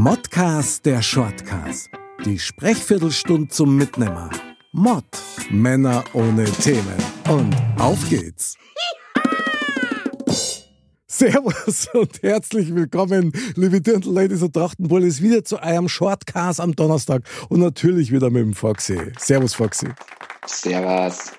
Modcast 0.00 0.86
der 0.86 1.02
Shortcast. 1.02 1.90
Die 2.24 2.38
Sprechviertelstunde 2.38 3.48
zum 3.48 3.76
Mitnehmer. 3.76 4.30
Mod. 4.70 5.04
Männer 5.50 6.04
ohne 6.12 6.44
Themen. 6.44 6.94
Und 7.28 7.52
auf 7.80 8.08
geht's. 8.08 8.54
Servus 11.08 11.88
und 11.94 12.22
herzlich 12.22 12.72
willkommen, 12.72 13.32
liebe 13.56 13.80
Dirndl-Ladies 13.80 14.40
und 14.44 14.52
Trachtenbullis, 14.52 15.20
wieder 15.20 15.42
zu 15.42 15.60
eurem 15.60 15.88
Shortcast 15.88 16.60
am 16.60 16.76
Donnerstag 16.76 17.24
und 17.48 17.58
natürlich 17.58 18.12
wieder 18.12 18.30
mit 18.30 18.42
dem 18.42 18.54
Foxy. 18.54 19.00
Servus, 19.18 19.54
Foxy. 19.54 19.88
Servus. 20.46 21.32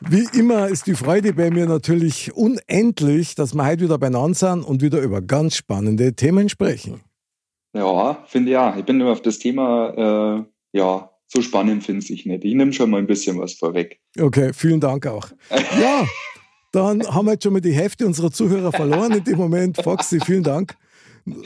Wie 0.00 0.28
immer 0.38 0.68
ist 0.68 0.86
die 0.86 0.94
Freude 0.94 1.32
bei 1.32 1.50
mir 1.50 1.64
natürlich 1.64 2.30
unendlich, 2.34 3.34
dass 3.36 3.54
wir 3.54 3.64
heute 3.64 3.84
wieder 3.84 3.96
beieinander 3.96 4.34
sind 4.34 4.64
und 4.64 4.82
wieder 4.82 5.00
über 5.00 5.22
ganz 5.22 5.56
spannende 5.56 6.12
Themen 6.12 6.50
sprechen. 6.50 7.07
Ja, 7.72 8.24
finde 8.26 8.50
ja. 8.52 8.76
Ich 8.78 8.84
bin 8.84 9.00
immer 9.00 9.12
auf 9.12 9.22
das 9.22 9.38
Thema, 9.38 10.40
äh, 10.40 10.78
ja, 10.78 11.10
so 11.26 11.42
spannend 11.42 11.84
finde 11.84 12.04
ich 12.08 12.26
nicht. 12.26 12.44
Ich 12.44 12.54
nehme 12.54 12.72
schon 12.72 12.90
mal 12.90 12.98
ein 12.98 13.06
bisschen 13.06 13.38
was 13.38 13.54
vorweg. 13.54 14.00
Okay, 14.18 14.52
vielen 14.52 14.80
Dank 14.80 15.06
auch. 15.06 15.28
Ja, 15.80 16.06
dann 16.72 17.06
haben 17.14 17.26
wir 17.26 17.32
jetzt 17.32 17.44
schon 17.44 17.52
mal 17.52 17.60
die 17.60 17.72
Hälfte 17.72 18.06
unserer 18.06 18.30
Zuhörer 18.30 18.72
verloren 18.72 19.12
in 19.12 19.24
dem 19.24 19.38
Moment. 19.38 19.80
Foxy, 19.82 20.20
vielen 20.20 20.42
Dank. 20.42 20.76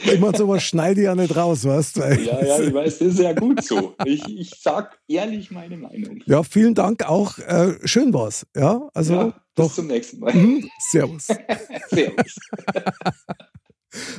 Ich 0.05 0.19
meine, 0.19 0.37
sowas 0.37 0.63
schneide 0.63 1.01
ich 1.01 1.05
ja 1.05 1.15
nicht 1.15 1.35
raus, 1.35 1.65
weißt 1.65 1.97
du? 1.97 2.01
Ja, 2.01 2.43
ja, 2.43 2.59
ich 2.59 2.73
weiß, 2.73 2.99
das 2.99 3.07
ist 3.09 3.19
ja 3.19 3.33
gut 3.33 3.63
so. 3.63 3.95
Ich, 4.05 4.23
ich 4.27 4.51
sag 4.59 4.97
ehrlich 5.07 5.51
meine 5.51 5.77
Meinung. 5.77 6.21
Ja, 6.25 6.43
vielen 6.43 6.73
Dank 6.73 7.07
auch. 7.07 7.37
Äh, 7.39 7.75
schön 7.83 8.13
war's. 8.13 8.45
Ja, 8.55 8.89
also 8.93 9.13
ja, 9.13 9.33
doch. 9.55 9.65
Bis 9.65 9.75
zum 9.75 9.87
nächsten 9.87 10.19
Mal. 10.19 10.33
Mhm, 10.33 10.69
servus. 10.91 11.27
Servus. 11.89 12.35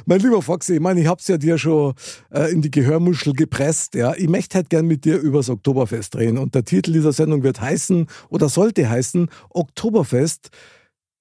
Mein 0.06 0.20
lieber 0.20 0.42
Foxy, 0.42 0.74
ich 0.74 0.80
meine, 0.80 1.01
ich 1.01 1.06
hab's 1.06 1.28
ja 1.28 1.37
dir 1.37 1.59
schon 1.59 1.95
äh, 2.30 2.52
in 2.52 2.62
die 2.62 2.70
Gehörmuschel 2.70 3.33
gepresst. 3.33 3.95
Ja, 3.95 4.14
ich 4.14 4.28
möchte 4.28 4.56
halt 4.56 4.70
gern 4.70 4.87
mit 4.87 5.05
dir 5.05 5.19
übers 5.19 5.50
Oktoberfest 5.50 6.16
reden. 6.16 6.39
Und 6.39 6.55
der 6.55 6.64
Titel 6.64 6.92
dieser 6.92 7.12
Sendung 7.12 7.42
wird 7.42 7.61
heißen 7.61 8.06
oder 8.28 8.48
sollte 8.48 8.89
heißen 8.89 9.28
Oktoberfest. 9.50 10.50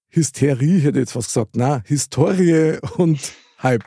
Hysterie, 0.09 0.79
hätte 0.79 0.99
jetzt 0.99 1.13
fast 1.13 1.29
gesagt. 1.29 1.55
Na, 1.55 1.81
Historie 1.85 2.77
und 2.97 3.19
Hype. 3.61 3.83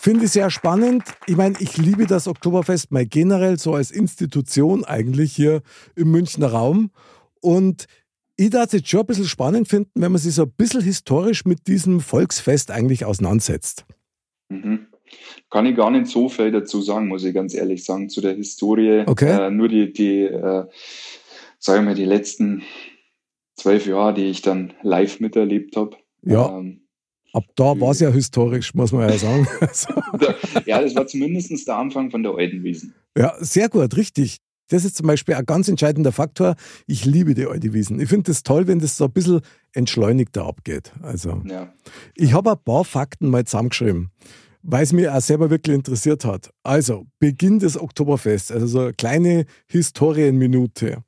Finde 0.00 0.26
ich 0.26 0.30
sehr 0.30 0.50
spannend. 0.50 1.02
Ich 1.26 1.36
meine, 1.36 1.56
ich 1.58 1.76
liebe 1.76 2.06
das 2.06 2.28
Oktoberfest 2.28 2.92
mal 2.92 3.04
generell 3.04 3.58
so 3.58 3.74
als 3.74 3.90
Institution 3.90 4.84
eigentlich 4.84 5.34
hier 5.34 5.62
im 5.96 6.10
Münchner 6.10 6.48
Raum. 6.48 6.90
Und 7.40 7.86
ich 8.38 8.50
darf 8.50 8.66
es 8.66 8.72
jetzt 8.72 8.88
schon 8.88 9.00
ein 9.00 9.06
bisschen 9.06 9.24
spannend 9.24 9.68
finden, 9.68 9.90
wenn 9.96 10.12
man 10.12 10.20
sich 10.20 10.34
so 10.34 10.44
ein 10.44 10.52
bisschen 10.56 10.80
historisch 10.80 11.44
mit 11.44 11.66
diesem 11.66 12.00
Volksfest 12.00 12.70
eigentlich 12.70 13.04
auseinandersetzt. 13.04 13.84
Mhm. 14.48 14.86
Kann 15.50 15.66
ich 15.66 15.76
gar 15.76 15.90
nicht 15.90 16.06
so 16.06 16.28
viel 16.28 16.52
dazu 16.52 16.80
sagen, 16.80 17.08
muss 17.08 17.24
ich 17.24 17.34
ganz 17.34 17.54
ehrlich 17.54 17.84
sagen, 17.84 18.08
zu 18.08 18.20
der 18.20 18.34
Historie. 18.34 19.02
Okay. 19.06 19.46
Äh, 19.46 19.50
nur 19.50 19.68
die, 19.68 19.92
die 19.92 20.20
äh, 20.20 20.66
sagen 21.58 21.88
wir, 21.88 21.94
die 21.94 22.04
letzten 22.04 22.62
zwölf 23.56 23.86
Jahre, 23.86 24.14
die 24.14 24.26
ich 24.26 24.40
dann 24.40 24.72
live 24.82 25.18
miterlebt 25.18 25.76
habe. 25.76 25.96
Ja. 26.22 26.58
Ähm, 26.58 26.82
Ab 27.32 27.44
da 27.56 27.78
war 27.78 27.90
es 27.90 28.00
ja 28.00 28.10
historisch, 28.10 28.72
muss 28.74 28.92
man 28.92 29.08
ja 29.08 29.18
sagen. 29.18 29.46
Ja, 30.64 30.80
das 30.80 30.94
war 30.94 31.06
zumindest 31.06 31.66
der 31.66 31.76
Anfang 31.76 32.10
von 32.10 32.22
der 32.22 32.32
alten 32.32 32.62
Wiesen. 32.62 32.94
ja, 33.16 33.34
sehr 33.40 33.68
gut, 33.68 33.96
richtig. 33.96 34.38
Das 34.68 34.84
ist 34.84 34.96
zum 34.96 35.06
Beispiel 35.06 35.34
ein 35.34 35.46
ganz 35.46 35.68
entscheidender 35.68 36.12
Faktor. 36.12 36.54
Ich 36.86 37.04
liebe 37.04 37.34
die 37.34 37.46
alte 37.46 37.72
Wiesen. 37.72 38.00
Ich 38.00 38.08
finde 38.08 38.30
es 38.30 38.42
toll, 38.42 38.66
wenn 38.66 38.78
das 38.78 38.96
so 38.96 39.04
ein 39.06 39.12
bisschen 39.12 39.40
entschleunigter 39.72 40.44
abgeht. 40.44 40.92
Also, 41.02 41.42
Ja. 41.46 41.72
ich 42.14 42.32
habe 42.34 42.52
ein 42.52 42.58
paar 42.64 42.84
Fakten 42.84 43.30
mal 43.30 43.44
zusammengeschrieben, 43.44 44.10
weil 44.62 44.82
es 44.82 44.92
mich 44.92 45.08
auch 45.08 45.20
selber 45.20 45.50
wirklich 45.50 45.74
interessiert 45.74 46.24
hat. 46.24 46.50
Also, 46.62 47.06
Beginn 47.18 47.58
des 47.58 47.80
Oktoberfests, 47.80 48.52
also 48.52 48.66
so 48.66 48.80
eine 48.80 48.92
kleine 48.94 49.46
Historienminute. 49.68 51.02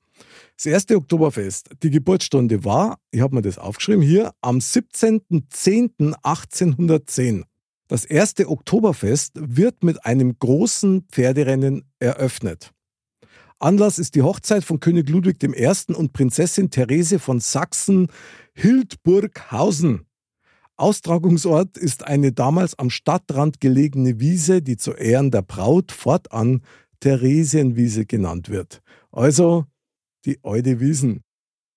Das 0.57 0.67
erste 0.67 0.97
Oktoberfest, 0.97 1.71
die 1.83 1.91
Geburtsstunde 1.91 2.65
war, 2.65 2.99
ich 3.11 3.21
habe 3.23 3.35
mir 3.35 3.43
das 3.43 3.57
aufgeschrieben 3.59 4.03
hier, 4.03 4.33
am 4.43 4.59
17.10.1810. 4.59 7.45
Das 7.89 8.05
erste 8.05 8.49
Oktoberfest 8.49 9.33
wird 9.35 9.83
mit 9.83 10.05
einem 10.05 10.39
großen 10.39 11.07
Pferderennen 11.11 11.85
eröffnet. 11.99 12.73
Anlass 13.63 13.99
ist 13.99 14.15
die 14.15 14.23
Hochzeit 14.23 14.65
von 14.65 14.81
König 14.81 15.11
Ludwig 15.11 15.43
I. 15.43 15.93
und 15.93 16.15
Prinzessin 16.15 16.71
Therese 16.71 17.19
von 17.19 17.41
Sachsen-Hildburghausen. 17.41 20.07
Austragungsort 20.77 21.77
ist 21.77 22.05
eine 22.05 22.33
damals 22.33 22.79
am 22.79 22.89
Stadtrand 22.89 23.61
gelegene 23.61 24.19
Wiese, 24.19 24.63
die 24.63 24.79
zu 24.79 24.93
Ehren 24.93 25.31
der 25.31 25.43
Braut 25.43 25.93
fortan 25.93 26.63
Theresienwiese 27.01 28.07
genannt 28.07 28.49
wird. 28.49 28.81
Also 29.13 29.67
die 30.25 30.39
alte 30.43 30.81
Wiesen. 30.81 31.21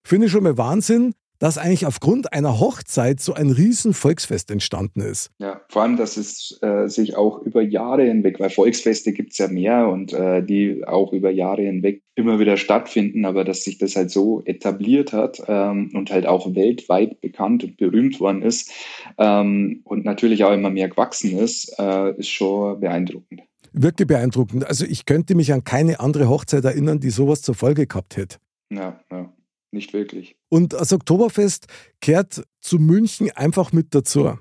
Finde 0.06 0.28
ich 0.28 0.32
schon 0.32 0.44
mal 0.44 0.58
Wahnsinn, 0.58 1.14
dass 1.44 1.58
eigentlich 1.58 1.86
aufgrund 1.86 2.32
einer 2.32 2.58
Hochzeit 2.62 3.20
so 3.20 3.34
ein 3.34 3.50
riesen 3.50 3.94
Volksfest 3.94 4.50
entstanden 4.50 5.02
ist. 5.02 5.30
Ja, 5.40 5.60
vor 5.68 5.82
allem, 5.82 5.98
dass 5.98 6.16
es 6.16 6.58
äh, 6.62 6.88
sich 6.88 7.18
auch 7.18 7.42
über 7.42 7.62
Jahre 7.62 8.04
hinweg, 8.04 8.40
weil 8.40 8.50
Volksfeste 8.50 9.12
gibt 9.12 9.34
es 9.34 9.40
ja 9.40 9.50
mehr 9.50 9.90
und 9.90 10.14
äh, 10.14 10.42
die 10.42 10.88
auch 10.88 11.12
über 11.12 11.32
Jahre 11.32 11.64
hinweg 11.64 12.02
immer 12.16 12.40
wieder 12.40 12.56
stattfinden, 12.56 13.26
aber 13.26 13.44
dass 13.44 13.66
sich 13.66 13.78
das 13.78 13.98
halt 13.98 14.10
so 14.10 14.42
etabliert 14.46 15.12
hat 15.12 15.44
ähm, 15.46 15.92
und 15.94 16.14
halt 16.14 16.28
auch 16.28 16.56
weltweit 16.56 17.20
bekannt 17.20 17.66
und 17.66 17.76
berühmt 17.76 18.22
worden 18.22 18.42
ist 18.42 18.72
ähm, 19.18 19.82
und 19.84 20.06
natürlich 20.06 20.46
auch 20.46 20.54
immer 20.54 20.70
mehr 20.70 20.88
gewachsen 20.88 21.38
ist, 21.38 21.78
äh, 21.78 22.18
ist 22.18 22.30
schon 22.30 22.80
beeindruckend. 22.80 23.42
Wirklich 23.74 24.08
beeindruckend. 24.08 24.66
Also 24.66 24.86
ich 24.86 25.06
könnte 25.06 25.36
mich 25.36 25.52
an 25.52 25.66
keine 25.66 26.00
andere 26.00 26.30
Hochzeit 26.30 26.64
erinnern, 26.64 27.02
die 27.02 27.10
sowas 27.10 27.42
zur 27.42 27.56
Folge 27.56 27.86
gehabt 27.86 28.16
hätte. 28.16 28.38
Ja, 28.70 28.98
ja, 29.12 29.30
nicht 29.74 29.94
wirklich. 29.94 30.36
Und 30.50 30.74
das 30.74 30.94
Oktoberfest 30.94 31.68
kehrt 32.02 32.44
zu 32.62 32.80
München 32.80 33.32
einfach 33.32 33.72
mit 33.72 33.94
dazu. 33.96 34.38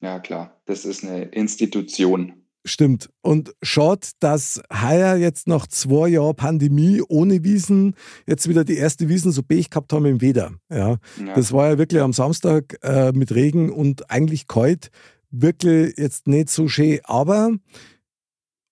Ja, 0.00 0.20
klar, 0.20 0.60
das 0.66 0.84
ist 0.84 1.04
eine 1.04 1.24
Institution. 1.24 2.34
Stimmt. 2.64 3.10
Und 3.22 3.54
schaut, 3.62 4.10
dass 4.18 4.60
heuer 4.72 5.14
jetzt 5.14 5.46
nach 5.46 5.68
zwei 5.68 6.08
Jahren 6.08 6.34
Pandemie 6.34 7.00
ohne 7.08 7.44
Wiesen 7.44 7.94
jetzt 8.26 8.48
wieder 8.48 8.64
die 8.64 8.76
erste 8.76 9.08
Wiesen 9.08 9.30
so 9.30 9.42
Pech 9.44 9.70
gehabt 9.70 9.92
haben 9.92 10.04
im 10.04 10.20
Weder. 10.20 10.52
Ja, 10.68 10.98
Ja. 11.24 11.34
das 11.34 11.52
war 11.52 11.68
ja 11.70 11.78
wirklich 11.78 12.02
am 12.02 12.12
Samstag 12.12 12.76
äh, 12.82 13.12
mit 13.12 13.32
Regen 13.32 13.70
und 13.70 14.10
eigentlich 14.10 14.48
kalt. 14.48 14.90
Wirklich 15.30 15.94
jetzt 15.96 16.26
nicht 16.26 16.50
so 16.50 16.66
schön. 16.66 16.98
Aber, 17.04 17.52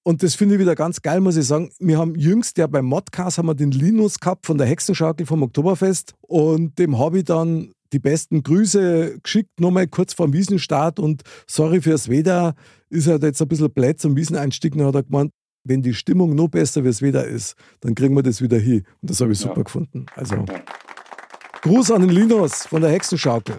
und 0.04 0.22
das 0.22 0.34
finde 0.36 0.54
ich 0.54 0.60
wieder 0.60 0.74
ganz 0.76 1.02
geil, 1.02 1.20
muss 1.20 1.36
ich 1.36 1.46
sagen, 1.46 1.70
wir 1.80 1.98
haben 1.98 2.14
jüngst 2.14 2.56
ja 2.58 2.66
beim 2.68 2.84
Modcast 2.84 3.38
haben 3.38 3.46
wir 3.46 3.54
den 3.54 3.72
Linus 3.72 4.20
gehabt 4.20 4.46
von 4.46 4.56
der 4.58 4.66
Hexenschaukel 4.66 5.26
vom 5.26 5.42
Oktoberfest 5.42 6.14
und 6.20 6.78
dem 6.78 6.98
habe 6.98 7.18
ich 7.18 7.24
dann 7.24 7.72
die 7.92 7.98
besten 7.98 8.42
Grüße 8.42 9.18
geschickt, 9.22 9.60
nochmal 9.60 9.86
kurz 9.86 10.14
vor 10.14 10.26
dem 10.26 10.32
Wiesenstart 10.32 10.98
und 10.98 11.22
sorry 11.48 11.80
fürs 11.80 12.08
Wetter, 12.08 12.54
ist 12.90 13.06
halt 13.06 13.22
jetzt 13.22 13.40
ein 13.40 13.48
bisschen 13.48 13.70
blöd 13.70 14.00
zum 14.00 14.16
Wieseneinstieg. 14.16 14.76
Dann 14.76 14.86
hat 14.86 14.94
er 14.96 15.02
gemeint, 15.04 15.30
wenn 15.64 15.80
die 15.82 15.94
Stimmung 15.94 16.34
noch 16.34 16.48
besser 16.48 16.82
wie 16.82 16.88
das 16.88 17.02
Wetter 17.02 17.24
ist, 17.26 17.54
dann 17.80 17.94
kriegen 17.94 18.14
wir 18.14 18.22
das 18.22 18.42
wieder 18.42 18.58
hin. 18.58 18.84
Und 19.00 19.10
das 19.10 19.20
habe 19.20 19.32
ich 19.32 19.38
super 19.38 19.58
Ja. 19.58 19.62
gefunden. 19.62 20.06
Also. 20.16 20.44
Gruß 21.62 21.92
an 21.92 22.02
den 22.02 22.10
Linus 22.10 22.66
von 22.66 22.82
der 22.82 22.90
Hexenschaukel. 22.90 23.56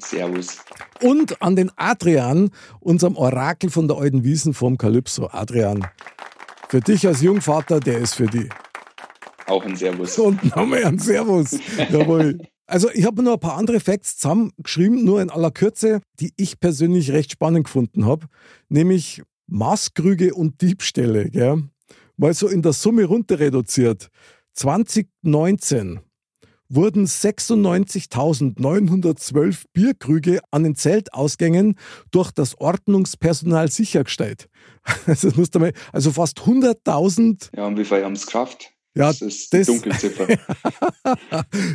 Servus. 0.00 0.58
Und 1.02 1.40
an 1.42 1.56
den 1.56 1.70
Adrian, 1.76 2.50
unserem 2.80 3.16
Orakel 3.16 3.70
von 3.70 3.88
der 3.88 3.98
alten 3.98 4.24
Wiesen 4.24 4.54
vom 4.54 4.78
Calypso. 4.78 5.28
Adrian, 5.30 5.86
für 6.68 6.80
dich 6.80 7.06
als 7.06 7.22
Jungvater, 7.22 7.80
der 7.80 7.98
ist 7.98 8.14
für 8.14 8.26
die. 8.26 8.48
Auch 9.46 9.64
ein 9.64 9.76
Servus. 9.76 10.18
Und 10.18 10.44
nochmal 10.44 10.84
ein 10.84 10.98
Servus. 10.98 11.58
Jawohl. 11.90 12.38
Also 12.66 12.90
ich 12.92 13.06
habe 13.06 13.22
noch 13.22 13.34
ein 13.34 13.40
paar 13.40 13.56
andere 13.56 13.80
Facts 13.80 14.18
zusammengeschrieben, 14.18 15.02
nur 15.02 15.22
in 15.22 15.30
aller 15.30 15.50
Kürze, 15.50 16.02
die 16.20 16.34
ich 16.36 16.60
persönlich 16.60 17.12
recht 17.12 17.32
spannend 17.32 17.64
gefunden 17.64 18.04
habe. 18.04 18.26
Nämlich 18.68 19.22
Maßkrüge 19.46 20.34
und 20.34 20.60
Diebstähle. 20.60 21.30
Gell? 21.30 21.62
Mal 22.18 22.34
so 22.34 22.46
in 22.46 22.60
der 22.60 22.74
Summe 22.74 23.04
runter 23.04 23.38
reduziert. 23.38 24.10
2019 24.52 26.00
wurden 26.68 27.06
96.912 27.06 29.62
Bierkrüge 29.72 30.40
an 30.50 30.64
den 30.64 30.74
Zeltausgängen 30.74 31.76
durch 32.10 32.30
das 32.32 32.60
Ordnungspersonal 32.60 33.70
sichergestellt. 33.70 34.48
Also, 35.06 35.28
das 35.28 35.36
musst 35.36 35.54
du 35.54 35.58
mal, 35.58 35.72
also 35.92 36.10
fast 36.12 36.38
100.000 36.40 37.50
Ja, 37.54 37.66
und 37.66 37.76
wie 37.78 37.84
viel 37.84 38.02
haben 38.04 38.14
es 38.14 38.24
geschafft? 38.24 38.72
Ja, 38.94 39.08
das 39.08 39.20
ist 39.20 39.52
die 39.52 39.58
das- 39.58 39.66
Dunkelziffer. 39.66 40.26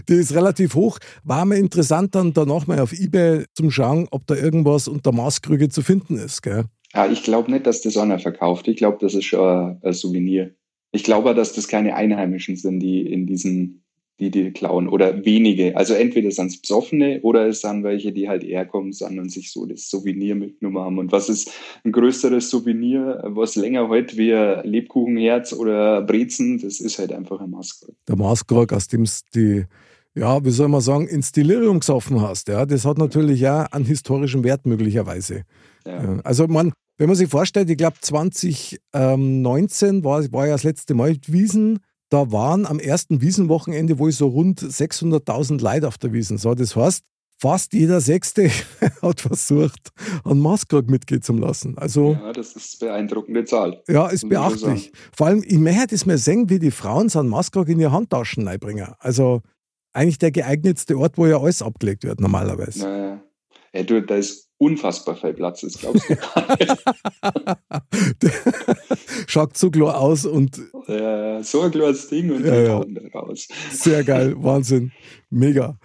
die 0.09 0.13
ist 0.13 0.33
relativ 0.33 0.73
hoch. 0.73 0.97
War 1.23 1.45
mir 1.45 1.57
interessant, 1.57 2.15
dann 2.15 2.33
danach 2.33 2.65
mal 2.65 2.79
auf 2.79 2.91
Ebay 2.91 3.45
zum 3.53 3.69
Schauen, 3.69 4.07
ob 4.09 4.25
da 4.25 4.33
irgendwas 4.35 4.87
unter 4.87 5.11
Maßkrüge 5.11 5.69
zu 5.69 5.83
finden 5.83 6.17
ist. 6.17 6.41
Gell? 6.41 6.65
ja, 6.95 7.05
ich 7.05 7.21
glaube 7.23 7.51
nicht, 7.51 7.67
dass 7.67 7.81
das 7.81 7.97
einer 7.97 8.17
verkauft. 8.19 8.67
Ich 8.67 8.77
glaube, 8.77 8.97
das 8.99 9.13
ist 9.13 9.25
schon 9.25 9.79
ein 9.81 9.93
Souvenir. 9.93 10.55
Ich 10.91 11.03
glaube, 11.03 11.35
dass 11.35 11.53
das 11.53 11.67
keine 11.67 11.95
Einheimischen 11.95 12.55
sind, 12.55 12.79
die 12.79 13.01
in 13.01 13.27
diesen, 13.27 13.82
die 14.23 14.43
die 14.43 14.51
klauen 14.51 14.87
oder 14.87 15.25
wenige. 15.25 15.75
Also 15.75 15.93
entweder 15.93 16.31
sind 16.31 16.47
es 16.47 16.61
Besoffene 16.61 17.19
oder 17.21 17.47
es 17.47 17.61
sind 17.61 17.83
welche, 17.83 18.11
die 18.11 18.29
halt 18.29 18.43
herkommen 18.43 18.93
sind 18.93 19.19
und 19.19 19.31
sich 19.31 19.51
so 19.51 19.65
das 19.65 19.89
Souvenir 19.89 20.35
mitgenommen 20.35 20.79
haben. 20.79 20.99
Und 20.99 21.11
was 21.11 21.29
ist 21.29 21.51
ein 21.83 21.91
größeres 21.91 22.49
Souvenir, 22.49 23.21
was 23.25 23.55
länger 23.55 23.89
heute 23.89 24.17
wie 24.17 24.31
Lebkuchenherz 24.67 25.53
oder 25.53 26.01
Brezen, 26.01 26.59
das 26.59 26.79
ist 26.79 26.99
halt 26.99 27.11
einfach 27.11 27.41
ein 27.41 27.51
Maskrug. 27.51 27.95
Der 28.07 28.15
Maskrug, 28.15 28.73
aus 28.73 28.87
dem 28.87 29.03
es 29.03 29.23
die 29.33 29.65
ja, 30.15 30.45
wie 30.45 30.51
soll 30.51 30.67
man 30.67 30.81
sagen, 30.81 31.07
ins 31.07 31.31
Delirium 31.31 31.79
gesoffen 31.79 32.21
hast. 32.21 32.47
Ja, 32.47 32.67
das 32.67 32.85
hat 32.85 32.99
natürlich 32.99 33.39
ja 33.39 33.63
einen 33.71 33.85
historischen 33.85 34.43
Wert 34.43 34.63
möglicherweise. 34.65 35.41
Ja. 35.85 36.19
Also 36.23 36.47
man, 36.47 36.71
wenn 36.97 37.07
man 37.07 37.15
sich 37.15 37.29
vorstellt, 37.29 37.69
ich 37.69 37.77
glaube 37.77 37.97
2019 37.99 40.03
war, 40.03 40.31
war 40.31 40.45
ja 40.45 40.53
das 40.53 40.63
letzte 40.63 40.93
Mal 40.93 41.17
Wiesen 41.27 41.79
da 42.13 42.31
waren 42.31 42.67
am 42.67 42.79
ersten 42.79 43.21
Wiesenwochenende 43.21 43.97
wohl 43.97 44.11
so 44.11 44.27
rund 44.27 44.61
600.000 44.61 45.59
Leute 45.61 45.87
auf 45.87 45.97
der 45.97 46.13
Wiesen. 46.13 46.37
So, 46.37 46.53
das 46.53 46.75
heißt, 46.75 47.03
fast 47.39 47.73
jeder 47.73 48.01
Sechste 48.01 48.51
hat 49.01 49.21
versucht, 49.21 49.89
einen 50.23 50.39
Maßkrug 50.39 50.89
mitgehen 50.91 51.23
zu 51.23 51.33
lassen. 51.33 51.75
Also, 51.77 52.11
ja, 52.11 52.31
das 52.31 52.55
ist 52.55 52.83
eine 52.83 52.91
beeindruckende 52.91 53.45
Zahl. 53.45 53.81
Ja, 53.87 54.07
ist 54.09 54.29
beachtlich. 54.29 54.91
Vor 55.11 55.27
allem, 55.27 55.43
ich 55.43 55.57
möchte 55.57 55.95
es 55.95 56.05
mir 56.05 56.19
sehen, 56.19 56.51
wie 56.51 56.59
die 56.59 56.69
Frauen 56.69 57.09
so 57.09 57.19
einen 57.19 57.29
Maßkrug 57.29 57.67
in 57.67 57.79
ihre 57.79 57.91
Handtaschen 57.91 58.47
einbringen. 58.47 58.93
Also, 58.99 59.41
eigentlich 59.91 60.19
der 60.19 60.31
geeignetste 60.31 60.95
Ort, 60.97 61.17
wo 61.17 61.25
ja 61.25 61.39
alles 61.39 61.63
abgelegt 61.63 62.03
wird, 62.03 62.21
normalerweise. 62.21 62.79
Naja. 62.83 63.23
Ja, 63.73 63.81
du, 63.81 64.03
da 64.03 64.15
ist 64.15 64.49
unfassbar 64.63 65.15
viel 65.15 65.33
Platz, 65.33 65.61
das 65.61 65.77
glaubst 65.77 66.09
du. 66.09 66.15
Schaut 69.27 69.57
so 69.57 69.69
klar 69.69 69.99
aus 69.99 70.25
und. 70.25 70.59
Ja, 70.87 71.43
so 71.43 71.61
ein 71.61 71.71
kleines 71.71 72.07
Ding 72.07 72.31
und 72.31 72.45
ja, 72.45 72.55
ja. 72.55 72.83
raus. 73.13 73.47
Sehr 73.71 74.03
geil, 74.03 74.35
Wahnsinn. 74.37 74.91
Mega. 75.29 75.77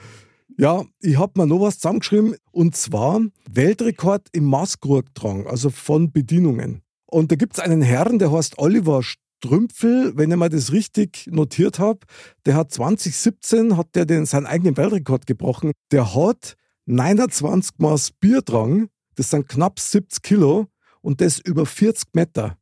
Ja, 0.56 0.84
ich 1.00 1.18
habe 1.18 1.40
mir 1.40 1.46
noch 1.46 1.60
was 1.60 1.78
zusammengeschrieben 1.78 2.36
und 2.50 2.76
zwar 2.76 3.20
Weltrekord 3.50 4.28
im 4.32 4.44
Maßkrugtragen, 4.44 5.46
also 5.46 5.70
von 5.70 6.10
Bedienungen. 6.10 6.82
Und 7.06 7.30
da 7.30 7.36
gibt 7.36 7.54
es 7.54 7.60
einen 7.60 7.80
Herrn, 7.80 8.18
der 8.18 8.32
heißt 8.32 8.58
Oliver 8.58 9.02
Strümpfel, 9.02 10.12
wenn 10.16 10.30
ich 10.30 10.36
mal 10.36 10.48
das 10.48 10.72
richtig 10.72 11.28
notiert 11.30 11.78
habe, 11.78 12.00
der 12.44 12.56
hat 12.56 12.72
2017 12.72 13.76
hat 13.76 13.94
der 13.94 14.04
den, 14.04 14.26
seinen 14.26 14.46
eigenen 14.46 14.76
Weltrekord 14.76 15.26
gebrochen. 15.26 15.72
Der 15.92 16.14
hat 16.14 16.56
29 16.88 17.72
Maß 17.78 18.12
Bier 18.12 18.40
dran, 18.40 18.88
das 19.16 19.30
sind 19.30 19.48
knapp 19.48 19.78
70 19.78 20.22
Kilo 20.22 20.66
und 21.02 21.20
das 21.20 21.38
über 21.38 21.66
40 21.66 22.14
Meter. 22.14 22.56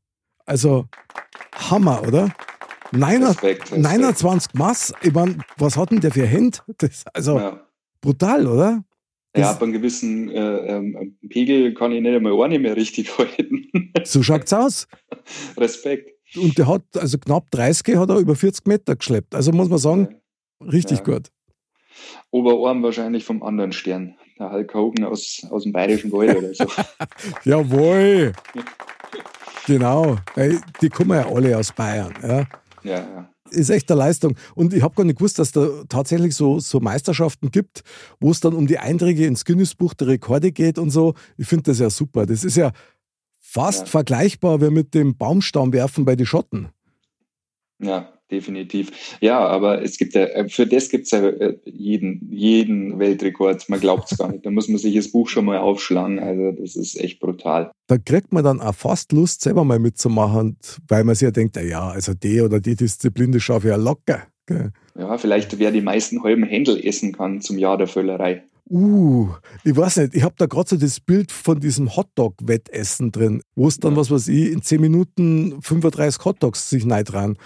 Also 0.44 0.86
Hammer, 1.54 2.02
oder? 2.06 2.34
Neiner, 2.92 3.30
Respekt, 3.30 3.62
Respekt. 3.72 3.82
29 3.82 4.54
Maß, 4.54 4.94
ich 5.02 5.12
meine, 5.12 5.38
was 5.58 5.76
hat 5.76 5.90
denn 5.90 6.00
der 6.00 6.10
für 6.10 6.26
Hände? 6.26 6.58
Das, 6.78 7.04
also 7.12 7.38
ja. 7.38 7.66
brutal, 8.00 8.46
oder? 8.46 8.84
Das 9.32 9.42
ja, 9.42 9.50
ab 9.50 9.62
einem 9.62 9.72
gewissen 9.72 10.28
äh, 10.30 10.76
ähm, 10.76 11.18
Pegel 11.28 11.74
kann 11.74 11.92
ich 11.92 12.00
nicht 12.00 12.14
einmal 12.14 12.32
auch 12.32 12.48
nicht 12.48 12.62
mehr 12.62 12.74
richtig 12.74 13.16
halten. 13.18 13.70
so 14.04 14.22
schaut's 14.22 14.52
aus. 14.52 14.88
Respekt. 15.56 16.10
Und 16.36 16.58
der 16.58 16.66
hat, 16.66 16.82
also 16.96 17.18
knapp 17.18 17.50
30 17.50 17.96
hat 17.96 18.10
er 18.10 18.18
über 18.18 18.34
40 18.34 18.66
Meter 18.66 18.96
geschleppt. 18.96 19.34
Also 19.34 19.52
muss 19.52 19.68
man 19.68 19.78
sagen, 19.78 20.16
richtig 20.60 20.98
ja. 20.98 21.04
gut. 21.04 21.30
Oberarm 22.30 22.82
wahrscheinlich 22.82 23.24
vom 23.24 23.42
anderen 23.42 23.72
Stern. 23.72 24.16
Der 24.38 24.52
Hulk 24.52 24.74
Hogan 24.74 25.04
aus, 25.04 25.46
aus 25.50 25.62
dem 25.62 25.72
Bayerischen 25.72 26.12
Wald 26.12 26.36
oder 26.36 26.54
so. 26.54 26.66
Jawohl! 27.44 28.32
genau. 29.66 30.16
Die 30.80 30.88
kommen 30.88 31.10
ja 31.18 31.28
alle 31.28 31.56
aus 31.56 31.72
Bayern. 31.72 32.14
Ja, 32.22 32.46
ja. 32.82 32.98
ja. 32.98 33.30
Ist 33.50 33.70
echt 33.70 33.90
eine 33.90 33.98
Leistung. 33.98 34.36
Und 34.54 34.74
ich 34.74 34.82
habe 34.82 34.94
gar 34.94 35.04
nicht 35.04 35.18
gewusst, 35.18 35.38
dass 35.38 35.52
da 35.52 35.68
tatsächlich 35.88 36.34
so, 36.34 36.58
so 36.58 36.80
Meisterschaften 36.80 37.50
gibt, 37.50 37.82
wo 38.20 38.30
es 38.30 38.40
dann 38.40 38.54
um 38.54 38.66
die 38.66 38.78
Einträge 38.78 39.26
ins 39.26 39.44
Guinness-Buch 39.44 39.94
der 39.94 40.08
Rekorde 40.08 40.50
geht 40.52 40.78
und 40.78 40.90
so. 40.90 41.14
Ich 41.36 41.46
finde 41.46 41.64
das 41.64 41.78
ja 41.78 41.90
super. 41.90 42.26
Das 42.26 42.44
ist 42.44 42.56
ja 42.56 42.72
fast 43.38 43.82
ja. 43.82 43.86
vergleichbar 43.86 44.60
wie 44.60 44.70
mit 44.70 44.94
dem 44.94 45.16
Baumstammwerfen 45.16 46.04
bei 46.04 46.16
den 46.16 46.26
Schotten. 46.26 46.68
Ja, 47.78 48.15
definitiv. 48.30 49.16
Ja, 49.20 49.38
aber 49.38 49.82
es 49.82 49.98
gibt 49.98 50.14
ja, 50.14 50.24
äh, 50.24 50.48
für 50.48 50.66
das 50.66 50.88
gibt 50.88 51.04
es 51.04 51.10
ja 51.12 51.26
äh, 51.26 51.56
jeden, 51.64 52.28
jeden 52.30 52.98
Weltrekord. 52.98 53.68
Man 53.68 53.80
glaubt 53.80 54.10
es 54.10 54.18
gar 54.18 54.30
nicht. 54.30 54.44
Da 54.44 54.50
muss 54.50 54.68
man 54.68 54.78
sich 54.78 54.94
das 54.94 55.10
Buch 55.10 55.28
schon 55.28 55.44
mal 55.44 55.58
aufschlagen. 55.58 56.18
Also 56.18 56.52
das 56.52 56.76
ist 56.76 56.98
echt 56.98 57.20
brutal. 57.20 57.70
Da 57.86 57.98
kriegt 57.98 58.32
man 58.32 58.44
dann 58.44 58.60
auch 58.60 58.74
fast 58.74 59.12
Lust, 59.12 59.42
selber 59.42 59.64
mal 59.64 59.78
mitzumachen, 59.78 60.56
weil 60.88 61.04
man 61.04 61.14
sich 61.14 61.26
ja 61.26 61.30
denkt, 61.30 61.56
ja, 61.56 61.88
also 61.88 62.14
die 62.14 62.40
oder 62.40 62.60
die 62.60 62.76
Disziplin, 62.76 63.32
die 63.32 63.40
schaffe 63.40 63.68
ich 63.68 63.70
ja 63.70 63.76
locker. 63.76 64.22
Gell? 64.46 64.72
Ja, 64.98 65.18
vielleicht 65.18 65.58
wer 65.58 65.72
die 65.72 65.80
meisten 65.80 66.22
halben 66.22 66.44
Händel 66.44 66.84
essen 66.84 67.12
kann 67.12 67.40
zum 67.40 67.58
Jahr 67.58 67.76
der 67.76 67.88
Völlerei. 67.88 68.44
Uh, 68.68 69.28
ich 69.62 69.76
weiß 69.76 69.98
nicht, 69.98 70.16
ich 70.16 70.24
habe 70.24 70.34
da 70.36 70.46
gerade 70.46 70.68
so 70.68 70.76
das 70.76 70.98
Bild 70.98 71.30
von 71.30 71.60
diesem 71.60 71.94
Hotdog-Wettessen 71.94 73.12
drin, 73.12 73.40
wo 73.54 73.68
es 73.68 73.78
dann, 73.78 73.92
ja. 73.92 73.98
was 73.98 74.10
weiß 74.10 74.26
ich, 74.26 74.50
in 74.50 74.60
10 74.60 74.80
Minuten 74.80 75.62
35 75.62 76.24
Hotdogs 76.24 76.68
sich 76.68 76.84
neidran. 76.84 77.36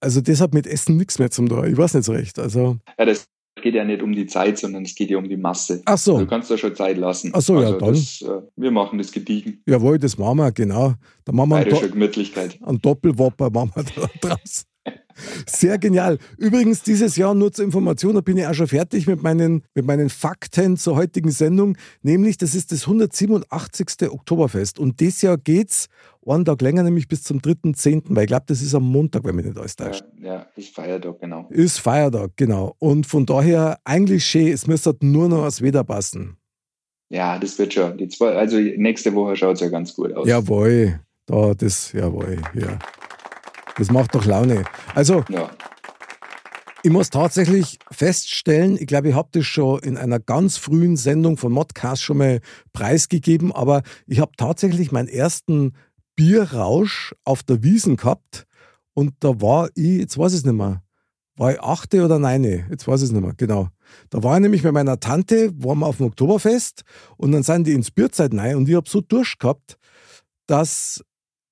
Also 0.00 0.20
das 0.20 0.40
hat 0.40 0.54
mit 0.54 0.66
Essen 0.66 0.96
nichts 0.96 1.18
mehr 1.18 1.30
zum 1.30 1.48
tun. 1.48 1.66
Ich 1.70 1.76
weiß 1.76 1.94
nicht 1.94 2.04
so 2.04 2.12
recht. 2.12 2.38
Also 2.38 2.78
ja, 2.98 3.04
das 3.04 3.26
geht 3.60 3.74
ja 3.74 3.84
nicht 3.84 4.02
um 4.02 4.12
die 4.12 4.26
Zeit, 4.26 4.58
sondern 4.58 4.84
es 4.84 4.94
geht 4.94 5.10
ja 5.10 5.18
um 5.18 5.28
die 5.28 5.36
Masse. 5.36 5.82
Ach 5.84 5.98
so. 5.98 6.18
Du 6.18 6.26
kannst 6.26 6.50
da 6.50 6.56
schon 6.56 6.74
Zeit 6.74 6.96
lassen. 6.96 7.30
Ach 7.34 7.40
so, 7.40 7.56
also 7.56 7.72
ja, 7.72 7.78
dann. 7.78 7.90
Das, 7.90 8.22
äh, 8.22 8.42
wir 8.56 8.70
machen 8.70 8.98
das 8.98 9.12
gediegen. 9.12 9.62
Jawohl, 9.66 9.98
das 9.98 10.16
machen 10.16 10.38
wir, 10.38 10.52
genau. 10.52 10.94
Da 11.24 11.32
machen 11.32 11.50
wir 11.50 11.56
einen, 11.56 11.90
Gemütlichkeit. 11.90 12.58
einen 12.62 12.80
Doppelwopper 12.80 13.50
machen 13.50 13.72
wir 13.74 13.84
da 14.22 14.28
draus. 14.28 14.64
Sehr 15.46 15.78
genial. 15.78 16.18
Übrigens, 16.38 16.82
dieses 16.82 17.16
Jahr 17.16 17.34
nur 17.34 17.52
zur 17.52 17.64
Information, 17.64 18.14
da 18.14 18.20
bin 18.20 18.36
ich 18.36 18.46
auch 18.46 18.54
schon 18.54 18.68
fertig 18.68 19.06
mit 19.06 19.22
meinen, 19.22 19.62
mit 19.74 19.84
meinen 19.84 20.08
Fakten 20.08 20.76
zur 20.76 20.96
heutigen 20.96 21.30
Sendung. 21.30 21.76
Nämlich, 22.02 22.38
das 22.38 22.54
ist 22.54 22.72
das 22.72 22.82
187. 22.82 24.10
Oktoberfest. 24.10 24.78
Und 24.78 25.00
dieses 25.00 25.22
Jahr 25.22 25.36
geht 25.36 25.70
es 25.70 25.86
einen 26.26 26.44
Tag 26.44 26.62
länger, 26.62 26.82
nämlich 26.82 27.08
bis 27.08 27.22
zum 27.22 27.38
3.10., 27.38 28.04
weil 28.08 28.24
ich 28.24 28.28
glaube, 28.28 28.44
das 28.46 28.62
ist 28.62 28.74
am 28.74 28.84
Montag, 28.84 29.24
wenn 29.24 29.34
mich 29.34 29.46
nicht 29.46 29.58
alles 29.58 29.76
täuscht. 29.76 30.04
Ja, 30.20 30.34
ja, 30.34 30.46
ist 30.56 30.74
Feiertag, 30.74 31.20
genau. 31.20 31.46
Ist 31.50 31.80
Feiertag, 31.80 32.32
genau. 32.36 32.74
Und 32.78 33.06
von 33.06 33.26
daher 33.26 33.78
eigentlich 33.84 34.24
schön, 34.24 34.48
es 34.48 34.66
müsste 34.66 34.94
nur 35.00 35.28
noch 35.28 35.44
das 35.44 35.62
Wetter 35.62 35.84
passen. 35.84 36.36
Ja, 37.10 37.38
das 37.38 37.58
wird 37.58 37.74
schon. 37.74 37.96
Die 37.98 38.08
zwei, 38.08 38.36
also 38.36 38.56
nächste 38.56 39.12
Woche 39.14 39.34
schaut 39.34 39.56
es 39.56 39.60
ja 39.60 39.68
ganz 39.68 39.94
gut 39.94 40.12
aus. 40.12 40.28
Jawohl, 40.28 41.00
da, 41.26 41.54
das, 41.54 41.92
jawohl, 41.92 42.38
ja. 42.54 42.78
Das 43.76 43.90
macht 43.90 44.14
doch 44.14 44.24
Laune. 44.24 44.64
Also, 44.94 45.24
ja. 45.28 45.50
ich 46.82 46.90
muss 46.90 47.10
tatsächlich 47.10 47.78
feststellen, 47.90 48.76
ich 48.78 48.86
glaube, 48.86 49.10
ich 49.10 49.14
habe 49.14 49.28
das 49.32 49.46
schon 49.46 49.80
in 49.80 49.96
einer 49.96 50.18
ganz 50.18 50.56
frühen 50.56 50.96
Sendung 50.96 51.36
von 51.36 51.52
Modcast 51.52 52.02
schon 52.02 52.18
mal 52.18 52.40
preisgegeben, 52.72 53.52
aber 53.52 53.82
ich 54.06 54.20
habe 54.20 54.32
tatsächlich 54.36 54.92
meinen 54.92 55.08
ersten 55.08 55.72
Bierrausch 56.16 57.14
auf 57.24 57.42
der 57.42 57.62
Wiesen 57.62 57.96
gehabt 57.96 58.46
und 58.94 59.14
da 59.20 59.40
war 59.40 59.70
ich, 59.74 60.00
jetzt 60.00 60.18
weiß 60.18 60.32
ich 60.32 60.40
es 60.40 60.44
nicht 60.44 60.54
mehr, 60.54 60.82
war 61.36 61.52
ich 61.52 61.60
achte 61.60 62.04
oder 62.04 62.18
neune, 62.18 62.66
jetzt 62.70 62.86
weiß 62.86 63.00
ich 63.00 63.06
es 63.08 63.12
nicht 63.12 63.22
mehr, 63.22 63.32
genau. 63.34 63.68
Da 64.10 64.22
war 64.22 64.36
ich 64.36 64.42
nämlich 64.42 64.62
mit 64.62 64.72
meiner 64.72 65.00
Tante, 65.00 65.50
waren 65.64 65.78
wir 65.78 65.86
auf 65.86 65.96
dem 65.96 66.06
Oktoberfest 66.06 66.82
und 67.16 67.32
dann 67.32 67.42
sind 67.42 67.66
die 67.66 67.72
ins 67.72 67.90
Bierzeit 67.90 68.34
rein 68.34 68.56
und 68.56 68.68
ich 68.68 68.74
habe 68.74 68.88
so 68.88 69.00
Durst 69.00 69.38
gehabt, 69.38 69.78
dass 70.46 71.02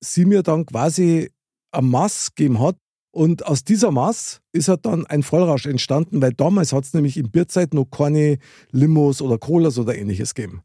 sie 0.01 0.25
mir 0.25 0.43
dann 0.43 0.67
quasi 0.67 1.31
eine 1.73 1.87
Maß 1.87 2.35
gegeben 2.35 2.61
hat. 2.61 2.77
Und 3.11 3.47
aus 3.47 3.65
dieser 3.65 3.91
Maß 3.91 4.41
ist 4.53 4.69
halt 4.69 4.85
dann 4.85 5.07
ein 5.07 5.23
Vollrausch 5.23 5.67
entstanden, 5.67 6.21
weil 6.21 6.33
damals 6.33 6.73
hat 6.73 6.85
es 6.85 6.95
nämlich 6.95 7.17
in 7.17 7.31
Bierzeit 7.31 7.75
noch 7.75 7.87
keine 7.87 8.39
Limos 8.71 9.23
oder 9.23 9.39
Colas 9.39 9.79
oder 9.79 9.97
ähnliches 9.97 10.35
gegeben. 10.35 10.63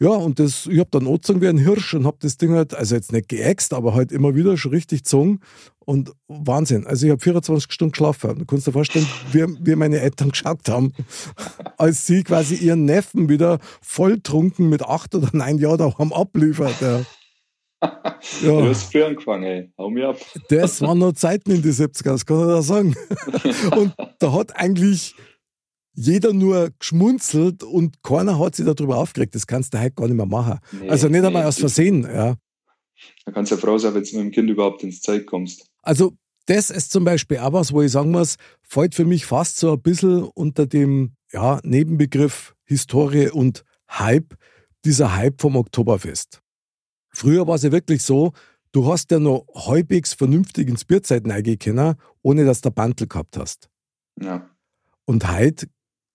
Ja, 0.00 0.10
und 0.10 0.38
das, 0.38 0.66
ich 0.66 0.78
habe 0.78 0.90
dann 0.92 1.08
angezogen 1.08 1.40
wie 1.40 1.48
ein 1.48 1.58
Hirsch 1.58 1.94
und 1.94 2.06
habe 2.06 2.18
das 2.20 2.36
Ding 2.36 2.52
halt, 2.52 2.72
also 2.72 2.94
jetzt 2.94 3.10
nicht 3.10 3.28
geäxt, 3.28 3.74
aber 3.74 3.94
halt 3.94 4.12
immer 4.12 4.36
wieder 4.36 4.56
schon 4.56 4.70
richtig 4.70 5.02
gezogen. 5.02 5.40
Und 5.80 6.12
Wahnsinn. 6.28 6.86
Also 6.86 7.06
ich 7.06 7.10
habe 7.10 7.20
24 7.20 7.72
Stunden 7.72 7.92
geschlafen. 7.92 8.38
Du 8.38 8.44
kannst 8.44 8.66
dir 8.66 8.72
vorstellen, 8.72 9.06
wie, 9.32 9.44
wie 9.60 9.74
meine 9.74 10.00
Eltern 10.00 10.28
geschaut 10.32 10.68
haben, 10.68 10.92
als 11.78 12.06
sie 12.06 12.22
quasi 12.22 12.54
ihren 12.56 12.84
Neffen 12.84 13.28
wieder 13.28 13.58
volltrunken 13.80 14.68
mit 14.68 14.82
acht 14.82 15.14
oder 15.14 15.30
neun 15.32 15.58
Jahren 15.58 15.78
daheim 15.78 16.12
abliefert. 16.12 16.76
Ja. 16.80 17.04
Ja. 18.42 18.48
Du 18.48 18.68
hast 18.68 18.90
früher 18.90 19.06
angefangen, 19.06 19.44
ey. 19.44 19.72
Hau 19.78 19.90
mir 19.90 20.08
ab. 20.08 20.18
Das 20.48 20.80
waren 20.80 20.98
noch 20.98 21.12
Zeiten 21.12 21.50
in 21.50 21.62
die 21.62 21.70
70er, 21.70 22.12
das 22.12 22.26
kann 22.26 22.40
ich 22.40 22.46
da 22.46 22.62
sagen. 22.62 22.96
Und 23.76 23.94
da 24.18 24.32
hat 24.32 24.56
eigentlich 24.56 25.14
jeder 26.00 26.32
nur 26.32 26.70
geschmunzelt 26.78 27.64
und 27.64 28.04
keiner 28.04 28.38
hat 28.38 28.54
sich 28.54 28.64
darüber 28.64 28.98
aufgeregt. 28.98 29.34
Das 29.34 29.48
kannst 29.48 29.74
du 29.74 29.80
heute 29.80 29.90
gar 29.92 30.06
nicht 30.06 30.16
mehr 30.16 30.26
machen. 30.26 30.60
Nee, 30.80 30.88
also 30.88 31.08
nicht 31.08 31.24
einmal 31.24 31.42
nee, 31.42 31.48
aus 31.48 31.58
Versehen. 31.58 32.04
Ja. 32.04 32.36
Da 33.24 33.32
kannst 33.32 33.50
du 33.50 33.56
ja 33.56 33.60
froh 33.60 33.78
sein, 33.78 33.94
wenn 33.94 34.04
du 34.04 34.16
mit 34.16 34.26
dem 34.26 34.30
Kind 34.30 34.48
überhaupt 34.48 34.84
ins 34.84 35.00
Zeug 35.00 35.26
kommst. 35.26 35.66
Also 35.82 36.12
das 36.46 36.70
ist 36.70 36.92
zum 36.92 37.04
Beispiel 37.04 37.38
auch 37.38 37.52
was, 37.52 37.72
wo 37.72 37.82
ich 37.82 37.90
sagen 37.90 38.12
muss, 38.12 38.36
fällt 38.62 38.94
für 38.94 39.04
mich 39.04 39.26
fast 39.26 39.58
so 39.58 39.72
ein 39.72 39.82
bisschen 39.82 40.22
unter 40.22 40.66
dem 40.66 41.14
ja, 41.32 41.60
Nebenbegriff 41.64 42.54
Historie 42.64 43.28
und 43.30 43.64
Hype, 43.90 44.34
dieser 44.84 45.16
Hype 45.16 45.40
vom 45.40 45.56
Oktoberfest. 45.56 46.40
Früher 47.18 47.48
war 47.48 47.56
es 47.56 47.64
ja 47.64 47.72
wirklich 47.72 48.04
so, 48.04 48.32
du 48.70 48.86
hast 48.86 49.10
ja 49.10 49.18
noch 49.18 49.44
halbwegs 49.52 50.14
vernünftig 50.14 50.68
ins 50.68 50.84
Bierzeit 50.84 51.24
können, 51.58 51.96
ohne 52.22 52.44
dass 52.44 52.60
du 52.60 52.70
Bantel 52.70 53.08
gehabt 53.08 53.36
hast. 53.36 53.68
Ja. 54.22 54.48
Und 55.04 55.28
heute 55.28 55.66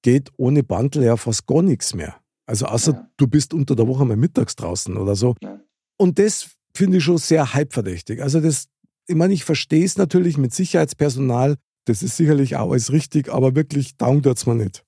geht 0.01 0.31
ohne 0.37 0.63
Bandel 0.63 1.03
ja 1.03 1.17
fast 1.17 1.45
gar 1.45 1.61
nichts 1.61 1.93
mehr. 1.93 2.15
Also 2.45 2.67
außer 2.67 2.93
ja. 2.93 3.09
du 3.17 3.27
bist 3.27 3.53
unter 3.53 3.75
der 3.75 3.85
Woche 3.85 4.05
mal 4.05 4.15
mittags 4.15 4.55
draußen 4.55 4.95
oder 4.95 5.17
so. 5.17 5.35
Ja. 5.41 5.59
Und 5.97 6.19
das 6.19 6.51
finde 6.73 6.99
ich 6.99 7.03
schon 7.03 7.17
sehr 7.17 7.53
hypeverdächtig. 7.53 8.21
Also 8.23 8.39
das, 8.39 8.69
ich 9.05 9.15
meine, 9.15 9.33
ich 9.33 9.43
verstehe 9.43 9.83
es 9.83 9.97
natürlich 9.97 10.37
mit 10.37 10.53
Sicherheitspersonal, 10.53 11.57
das 11.83 12.01
ist 12.01 12.15
sicherlich 12.15 12.55
auch 12.55 12.71
alles 12.71 12.93
richtig, 12.93 13.29
aber 13.29 13.55
wirklich 13.55 13.97
down 13.97 14.21
es 14.23 14.45
mir 14.45 14.55
nicht. 14.55 14.85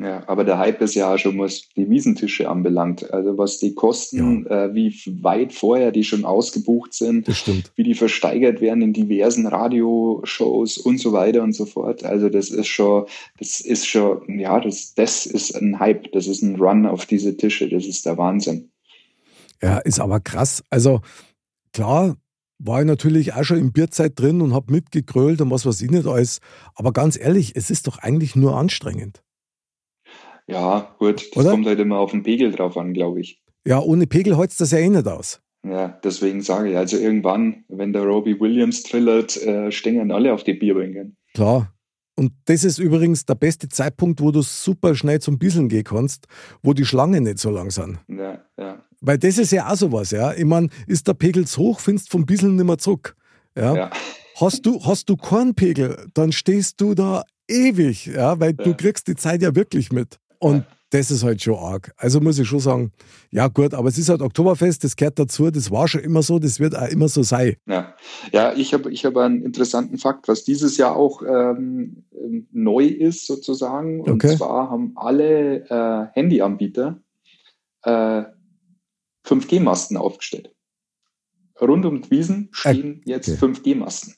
Ja, 0.00 0.22
aber 0.28 0.44
der 0.44 0.58
Hype 0.58 0.80
ist 0.80 0.94
ja 0.94 1.12
auch 1.12 1.18
schon, 1.18 1.38
was 1.38 1.62
die 1.76 1.90
Wiesentische 1.90 2.48
anbelangt. 2.48 3.12
Also 3.12 3.36
was 3.36 3.58
die 3.58 3.74
kosten, 3.74 4.46
ja. 4.48 4.66
äh, 4.66 4.74
wie 4.74 4.94
weit 5.22 5.52
vorher 5.52 5.90
die 5.90 6.04
schon 6.04 6.24
ausgebucht 6.24 6.94
sind, 6.94 7.26
wie 7.74 7.82
die 7.82 7.94
versteigert 7.94 8.60
werden 8.60 8.82
in 8.82 8.92
diversen 8.92 9.46
Radioshows 9.46 10.78
und 10.78 10.98
so 10.98 11.12
weiter 11.12 11.42
und 11.42 11.52
so 11.52 11.66
fort. 11.66 12.04
Also 12.04 12.28
das 12.28 12.50
ist 12.50 12.68
schon, 12.68 13.06
das 13.38 13.60
ist 13.60 13.86
schon, 13.86 14.38
ja, 14.38 14.60
das, 14.60 14.94
das 14.94 15.26
ist 15.26 15.56
ein 15.56 15.80
Hype, 15.80 16.12
das 16.12 16.28
ist 16.28 16.42
ein 16.42 16.56
Run 16.56 16.86
auf 16.86 17.06
diese 17.06 17.36
Tische, 17.36 17.68
das 17.68 17.86
ist 17.86 18.06
der 18.06 18.16
Wahnsinn. 18.18 18.70
Ja, 19.60 19.78
ist 19.78 19.98
aber 19.98 20.20
krass. 20.20 20.62
Also 20.70 21.00
klar, 21.72 22.16
war 22.58 22.80
ich 22.80 22.86
natürlich 22.86 23.34
auch 23.34 23.44
schon 23.44 23.58
in 23.58 23.72
Bierzeit 23.72 24.18
drin 24.18 24.40
und 24.42 24.54
habe 24.54 24.72
mitgegrölt 24.72 25.40
und 25.40 25.50
was 25.50 25.66
weiß 25.66 25.80
ich 25.82 25.90
nicht 25.90 26.06
alles. 26.06 26.40
Aber 26.74 26.92
ganz 26.92 27.18
ehrlich, 27.18 27.56
es 27.56 27.70
ist 27.70 27.88
doch 27.88 27.98
eigentlich 27.98 28.36
nur 28.36 28.56
anstrengend. 28.56 29.22
Ja, 30.48 30.94
gut, 30.98 31.28
das 31.32 31.44
Oder? 31.44 31.50
kommt 31.52 31.66
halt 31.66 31.78
immer 31.78 31.98
auf 31.98 32.10
den 32.10 32.22
Pegel 32.22 32.50
drauf 32.50 32.76
an, 32.76 32.94
glaube 32.94 33.20
ich. 33.20 33.42
Ja, 33.66 33.80
ohne 33.80 34.06
Pegel 34.06 34.36
holst 34.36 34.60
das 34.60 34.70
ja 34.70 34.78
eh 34.78 34.88
nicht 34.88 35.06
aus. 35.06 35.40
Ja, 35.64 35.98
deswegen 36.02 36.40
sage 36.40 36.70
ich, 36.70 36.76
also 36.76 36.96
irgendwann, 36.96 37.64
wenn 37.68 37.92
der 37.92 38.02
Robbie 38.04 38.40
Williams 38.40 38.82
trillert, 38.82 39.36
äh, 39.36 39.70
stehen 39.70 40.10
alle 40.10 40.32
auf 40.32 40.44
die 40.44 40.54
Bierbänken. 40.54 41.16
Klar. 41.34 41.74
Und 42.16 42.32
das 42.46 42.64
ist 42.64 42.78
übrigens 42.78 43.26
der 43.26 43.34
beste 43.34 43.68
Zeitpunkt, 43.68 44.20
wo 44.20 44.32
du 44.32 44.42
super 44.42 44.94
schnell 44.94 45.20
zum 45.20 45.38
Bisseln 45.38 45.68
gehen 45.68 45.84
kannst, 45.84 46.26
wo 46.62 46.72
die 46.72 46.84
Schlange 46.84 47.20
nicht 47.20 47.38
so 47.38 47.50
lang 47.50 47.70
sind. 47.70 47.98
Ja, 48.08 48.42
ja. 48.58 48.82
Weil 49.00 49.18
das 49.18 49.38
ist 49.38 49.52
ja 49.52 49.70
auch 49.70 49.76
sowas, 49.76 50.10
ja. 50.10 50.32
Ich 50.32 50.44
meine, 50.44 50.68
ist 50.86 51.06
der 51.06 51.14
Pegel 51.14 51.46
zu 51.46 51.60
hoch, 51.60 51.80
findest 51.80 52.10
vom 52.10 52.26
Bisseln 52.26 52.56
nicht 52.56 52.64
mehr 52.64 52.78
zurück. 52.78 53.14
Ja. 53.56 53.74
ja. 53.74 53.90
Hast 54.40 54.66
du, 54.66 54.84
hast 54.84 55.08
du 55.08 55.16
keinen 55.16 55.54
Pegel, 55.54 56.06
dann 56.14 56.32
stehst 56.32 56.80
du 56.80 56.94
da 56.94 57.22
ewig, 57.48 58.06
ja, 58.06 58.40
weil 58.40 58.54
ja. 58.58 58.64
du 58.64 58.74
kriegst 58.74 59.06
die 59.08 59.16
Zeit 59.16 59.42
ja 59.42 59.54
wirklich 59.54 59.92
mit. 59.92 60.18
Und 60.38 60.64
das 60.90 61.10
ist 61.10 61.22
halt 61.22 61.42
schon 61.42 61.56
arg. 61.56 61.92
Also 61.96 62.20
muss 62.20 62.38
ich 62.38 62.48
schon 62.48 62.60
sagen, 62.60 62.92
ja 63.30 63.48
gut, 63.48 63.74
aber 63.74 63.88
es 63.88 63.98
ist 63.98 64.08
halt 64.08 64.22
Oktoberfest, 64.22 64.84
das 64.84 64.96
gehört 64.96 65.18
dazu, 65.18 65.50
das 65.50 65.70
war 65.70 65.86
schon 65.86 66.00
immer 66.00 66.22
so, 66.22 66.38
das 66.38 66.60
wird 66.60 66.74
auch 66.76 66.88
immer 66.88 67.08
so 67.08 67.22
sein. 67.22 67.56
Ja, 67.66 67.94
ja 68.32 68.54
ich 68.54 68.72
habe 68.72 68.90
ich 68.90 69.04
hab 69.04 69.16
einen 69.16 69.42
interessanten 69.42 69.98
Fakt, 69.98 70.28
was 70.28 70.44
dieses 70.44 70.76
Jahr 70.78 70.96
auch 70.96 71.22
ähm, 71.22 72.04
neu 72.52 72.84
ist 72.84 73.26
sozusagen. 73.26 74.00
Und 74.00 74.24
okay. 74.24 74.36
zwar 74.36 74.70
haben 74.70 74.92
alle 74.96 75.66
äh, 75.68 76.06
Handyanbieter 76.14 77.02
äh, 77.82 78.24
5G-Masten 79.26 79.96
aufgestellt. 79.98 80.54
Rund 81.60 81.84
um 81.84 82.02
die 82.02 82.10
Wiesen 82.10 82.48
stehen 82.52 83.02
äh, 83.04 83.10
jetzt 83.10 83.28
okay. 83.28 83.44
5G-Masten. 83.44 84.14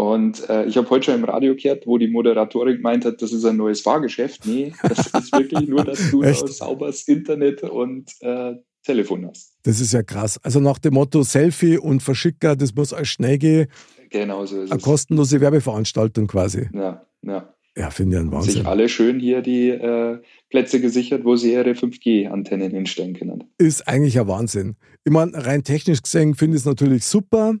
Und 0.00 0.48
äh, 0.48 0.64
ich 0.64 0.78
habe 0.78 0.88
heute 0.88 1.04
schon 1.04 1.16
im 1.16 1.24
Radio 1.24 1.54
gehört, 1.54 1.86
wo 1.86 1.98
die 1.98 2.08
Moderatorin 2.08 2.76
gemeint 2.76 3.04
hat, 3.04 3.20
das 3.20 3.32
ist 3.32 3.44
ein 3.44 3.58
neues 3.58 3.82
Fahrgeschäft. 3.82 4.46
Nee, 4.46 4.72
das 4.82 5.08
ist 5.08 5.30
wirklich 5.38 5.68
nur, 5.68 5.84
dass 5.84 6.10
du 6.10 6.22
sauberes 6.24 7.06
Internet 7.06 7.62
und 7.64 8.10
äh, 8.20 8.54
Telefon 8.82 9.26
hast. 9.28 9.58
Das 9.62 9.78
ist 9.78 9.92
ja 9.92 10.02
krass. 10.02 10.40
Also 10.42 10.58
nach 10.58 10.78
dem 10.78 10.94
Motto 10.94 11.22
Selfie 11.22 11.76
und 11.76 12.02
Verschicker, 12.02 12.56
das 12.56 12.74
muss 12.74 12.94
alles 12.94 13.08
schnell 13.08 13.36
gehen. 13.36 13.68
Genau 14.08 14.46
so 14.46 14.62
ist 14.62 14.70
Eine 14.70 14.78
es. 14.78 14.84
kostenlose 14.86 15.38
Werbeveranstaltung 15.38 16.28
quasi. 16.28 16.70
Ja, 16.72 17.04
ja. 17.20 17.52
Ja, 17.76 17.90
finde 17.90 18.16
ich 18.16 18.22
ein 18.22 18.32
Wahnsinn. 18.32 18.52
Sich 18.54 18.66
alle 18.66 18.88
schön 18.88 19.20
hier 19.20 19.42
die 19.42 19.68
äh, 19.68 20.18
Plätze 20.48 20.80
gesichert, 20.80 21.26
wo 21.26 21.36
sie 21.36 21.52
ihre 21.52 21.72
5G-Antennen 21.72 22.70
hinstellen 22.70 23.12
können. 23.12 23.44
Ist 23.58 23.86
eigentlich 23.86 24.18
ein 24.18 24.26
Wahnsinn. 24.28 24.76
Ich 25.04 25.12
meine, 25.12 25.32
rein 25.34 25.62
technisch 25.62 26.02
gesehen 26.02 26.34
finde 26.34 26.56
ich 26.56 26.62
es 26.62 26.66
natürlich 26.66 27.04
super. 27.04 27.56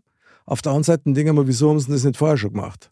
Auf 0.46 0.62
der 0.62 0.72
anderen 0.72 0.84
Seite 0.84 1.12
denken 1.12 1.36
wir, 1.36 1.46
wieso 1.46 1.70
haben 1.70 1.80
sie 1.80 1.90
das 1.90 2.04
nicht 2.04 2.16
vorher 2.16 2.36
schon 2.36 2.52
gemacht? 2.52 2.90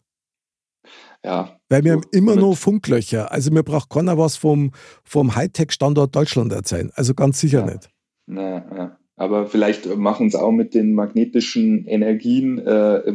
Ja. 1.23 1.59
Weil 1.67 1.83
wir 1.83 1.93
haben 1.93 2.05
immer 2.11 2.35
noch 2.35 2.55
Funklöcher. 2.55 3.31
Also 3.31 3.51
mir 3.51 3.63
braucht 3.63 3.89
keiner 3.89 4.17
was 4.17 4.37
vom, 4.37 4.71
vom 5.03 5.35
Hightech-Standort 5.35 6.15
Deutschland 6.15 6.53
erzählen. 6.53 6.91
Also 6.95 7.13
ganz 7.13 7.39
sicher 7.39 7.59
ja. 7.59 7.65
nicht. 7.65 7.89
Na, 8.25 8.75
ja. 8.75 8.97
Aber 9.15 9.47
vielleicht 9.47 9.85
machen 9.97 10.27
es 10.27 10.35
auch 10.35 10.51
mit 10.51 10.73
den 10.73 10.93
magnetischen 10.93 11.85
Energien, 11.85 12.57
äh, 12.59 13.13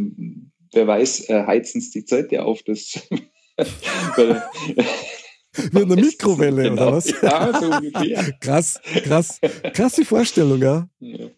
wer 0.73 0.87
weiß, 0.87 1.31
äh, 1.31 1.47
heizen 1.47 1.79
es 1.79 1.93
die 1.93 2.05
Zelte 2.05 2.45
auf. 2.45 2.62
Das 2.62 3.00
Wie 5.73 5.83
eine 5.83 5.97
Mikrowelle, 5.97 6.64
genau. 6.64 6.83
oder 6.83 6.93
was? 6.93 7.11
Ja, 7.23 7.59
so 7.59 7.71
ungefähr. 7.71 8.33
krass, 8.41 8.81
krass. 9.05 9.41
Krasse 9.73 10.05
Vorstellung, 10.05 10.61
ja. 10.61 10.88
ja. 10.99 11.29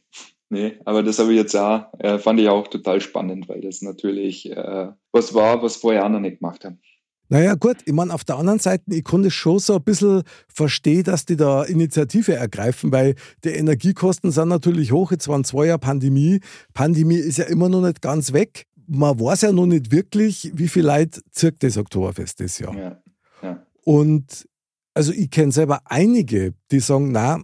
Nee, 0.48 0.78
aber 0.84 1.02
das 1.02 1.18
habe 1.18 1.32
ich 1.32 1.38
jetzt 1.38 1.56
auch, 1.56 1.86
äh, 1.98 2.18
fand 2.18 2.38
ich 2.38 2.48
auch 2.48 2.68
total 2.68 3.00
spannend, 3.00 3.48
weil 3.48 3.60
das 3.60 3.82
natürlich 3.82 4.50
äh, 4.50 4.88
was 5.12 5.34
war, 5.34 5.62
was 5.62 5.76
vorher 5.76 6.04
auch 6.04 6.08
noch 6.08 6.20
nicht 6.20 6.38
gemacht 6.38 6.64
haben. 6.64 6.80
Naja, 7.28 7.54
gut, 7.54 7.78
ich 7.84 7.92
meine, 7.92 8.14
auf 8.14 8.22
der 8.22 8.36
anderen 8.36 8.60
Seite, 8.60 8.84
ich 8.88 9.02
konnte 9.02 9.32
schon 9.32 9.58
so 9.58 9.74
ein 9.74 9.82
bisschen 9.82 10.22
verstehen, 10.48 11.02
dass 11.02 11.24
die 11.24 11.36
da 11.36 11.64
Initiative 11.64 12.34
ergreifen, 12.34 12.92
weil 12.92 13.16
die 13.42 13.48
Energiekosten 13.48 14.30
sind 14.30 14.48
natürlich 14.48 14.92
hoch. 14.92 15.10
Jetzt 15.10 15.26
waren 15.26 15.42
zwei 15.42 15.66
Jahre 15.66 15.80
Pandemie. 15.80 16.40
Pandemie 16.72 17.16
ist 17.16 17.38
ja 17.38 17.46
immer 17.46 17.68
noch 17.68 17.80
nicht 17.80 18.00
ganz 18.00 18.32
weg. 18.32 18.66
Man 18.86 19.18
weiß 19.18 19.40
ja 19.40 19.52
noch 19.52 19.66
nicht 19.66 19.90
wirklich, 19.90 20.52
wie 20.54 20.68
viel 20.68 20.84
Leid 20.84 21.20
zirkt 21.32 21.64
das 21.64 21.76
Oktoberfest 21.76 22.38
das 22.38 22.60
Jahr. 22.60 22.76
Ja, 22.76 23.02
ja. 23.42 23.66
Und 23.82 24.46
also 24.94 25.12
ich 25.12 25.28
kenne 25.30 25.50
selber 25.50 25.80
einige, 25.84 26.54
die 26.70 26.78
sagen, 26.78 27.10
na, 27.10 27.42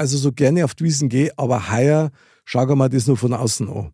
also 0.00 0.16
so 0.16 0.32
gerne 0.32 0.64
auf 0.64 0.74
die 0.74 0.84
Wiesen 0.84 1.10
gehe, 1.10 1.30
aber 1.36 1.70
heuer 1.70 2.10
schauen 2.46 2.78
wir 2.78 2.88
das 2.88 3.06
nur 3.06 3.18
von 3.18 3.34
außen 3.34 3.68
an. 3.68 3.92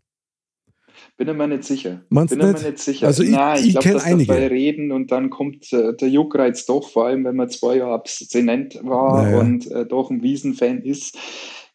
Bin 1.17 1.37
mir 1.37 1.49
nicht 1.49 1.65
sicher. 1.65 2.03
Meinst 2.11 2.37
Bin 2.37 2.47
nicht? 2.47 2.63
mir 2.63 2.71
nicht 2.71 2.79
sicher. 2.79 3.07
Also 3.07 3.25
ich, 3.25 3.31
Nein, 3.31 3.59
ich, 3.59 3.69
ich 3.69 3.73
glaube, 3.73 3.91
dass 3.91 4.05
einige. 4.05 4.33
dabei 4.33 4.47
reden 4.47 4.93
und 4.93 5.11
dann 5.11 5.31
kommt 5.31 5.73
äh, 5.73 5.95
der 5.97 6.09
Juckreiz 6.09 6.65
doch, 6.67 6.89
vor 6.91 7.07
allem 7.07 7.25
wenn 7.25 7.35
man 7.35 7.51
zwei 7.51 7.79
Jahre 7.79 7.95
abstinent 7.95 8.79
war 8.85 9.23
naja. 9.23 9.41
und 9.41 9.71
äh, 9.71 9.85
doch 9.85 10.11
ein 10.11 10.23
Wiesenfan 10.23 10.83
ist, 10.83 11.19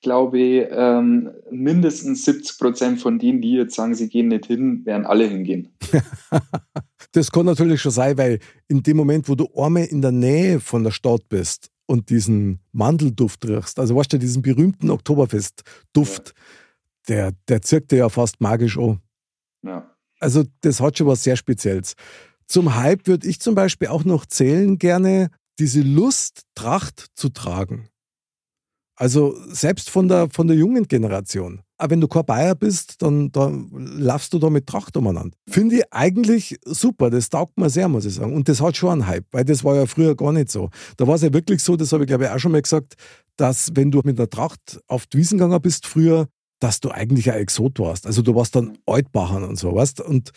glaube 0.01 0.39
ich, 0.39 0.67
ähm, 0.71 1.31
mindestens 1.51 2.23
70 2.23 2.57
Prozent 2.57 3.01
von 3.01 3.19
denen, 3.19 3.41
die 3.41 3.53
jetzt 3.53 3.75
sagen, 3.75 3.95
sie 3.95 4.07
gehen 4.07 4.29
nicht 4.29 4.45
hin, 4.45 4.85
werden 4.85 5.05
alle 5.05 5.25
hingehen. 5.25 5.75
das 7.11 7.31
kann 7.31 7.45
natürlich 7.45 7.81
schon 7.81 7.91
sein, 7.91 8.17
weil 8.17 8.39
in 8.69 8.81
dem 8.81 8.95
Moment, 8.95 9.27
wo 9.27 9.35
du 9.35 9.50
einmal 9.55 9.85
in 9.85 10.01
der 10.01 10.11
Nähe 10.11 10.59
von 10.61 10.83
der 10.83 10.91
Stadt 10.91 11.27
bist 11.27 11.71
und 11.91 12.10
diesen 12.10 12.62
Mandelduft 12.71 13.45
riechst, 13.45 13.77
also 13.77 13.98
weißt 13.98 14.13
du, 14.13 14.17
diesen 14.17 14.41
berühmten 14.41 14.89
Oktoberfestduft, 14.89 16.29
ja. 16.29 16.33
der, 17.10 17.31
der 17.50 17.62
zirkt 17.62 17.91
dir 17.91 17.98
ja 17.98 18.10
fast 18.10 18.39
magisch 18.39 18.77
an. 18.77 19.01
Ja. 19.62 19.93
Also 20.21 20.45
das 20.62 20.79
hat 20.79 20.98
schon 20.98 21.07
was 21.07 21.24
sehr 21.24 21.36
Spezielles. 21.36 21.95
Zum 22.48 22.75
Hype 22.75 23.07
würde 23.07 23.27
ich 23.27 23.41
zum 23.41 23.55
Beispiel 23.55 23.89
auch 23.89 24.05
noch 24.05 24.25
zählen 24.25 24.77
gerne 24.77 25.29
diese 25.60 25.81
Lust, 25.81 26.43
Tracht 26.55 27.07
zu 27.15 27.29
tragen. 27.29 27.89
Also 28.95 29.36
selbst 29.48 29.89
von 29.89 30.07
der, 30.07 30.29
von 30.29 30.48
der 30.48 30.55
jungen 30.55 30.88
Generation. 30.88 31.62
Aber 31.81 31.89
wenn 31.89 32.01
du 32.01 32.07
kein 32.07 32.23
Bayer 32.25 32.53
bist, 32.53 33.01
dann, 33.01 33.31
dann 33.31 33.67
laufst 33.97 34.31
du 34.33 34.38
da 34.38 34.51
mit 34.51 34.67
Tracht 34.67 34.95
umeinander. 34.95 35.35
Finde 35.50 35.77
ich 35.77 35.83
eigentlich 35.89 36.59
super. 36.63 37.09
Das 37.09 37.27
taugt 37.27 37.57
mir 37.57 37.71
sehr, 37.71 37.88
muss 37.88 38.05
ich 38.05 38.13
sagen. 38.13 38.35
Und 38.35 38.47
das 38.47 38.61
hat 38.61 38.77
schon 38.77 38.91
einen 38.91 39.07
Hype, 39.07 39.25
weil 39.31 39.45
das 39.45 39.63
war 39.63 39.75
ja 39.75 39.88
früher 39.88 40.15
gar 40.15 40.31
nicht 40.31 40.51
so. 40.51 40.69
Da 40.97 41.07
war 41.07 41.15
es 41.15 41.23
ja 41.23 41.33
wirklich 41.33 41.63
so, 41.63 41.75
das 41.75 41.91
habe 41.91 42.03
ich 42.03 42.07
glaube 42.07 42.25
ich 42.25 42.29
auch 42.29 42.38
schon 42.38 42.51
mal 42.51 42.61
gesagt, 42.61 42.93
dass 43.35 43.71
wenn 43.73 43.89
du 43.89 44.01
mit 44.03 44.19
einer 44.19 44.29
Tracht 44.29 44.79
auf 44.88 45.07
die 45.07 45.17
Wiesen 45.17 45.39
gegangen 45.39 45.59
bist 45.59 45.88
früher, 45.88 46.27
dass 46.59 46.81
du 46.81 46.91
eigentlich 46.91 47.31
ein 47.31 47.39
Exot 47.39 47.79
warst. 47.79 48.05
Also 48.05 48.21
du 48.21 48.35
warst 48.35 48.55
dann 48.55 48.77
Altbachern 48.85 49.43
und 49.43 49.57
so, 49.57 49.73
weißt 49.73 50.01
Und 50.01 50.33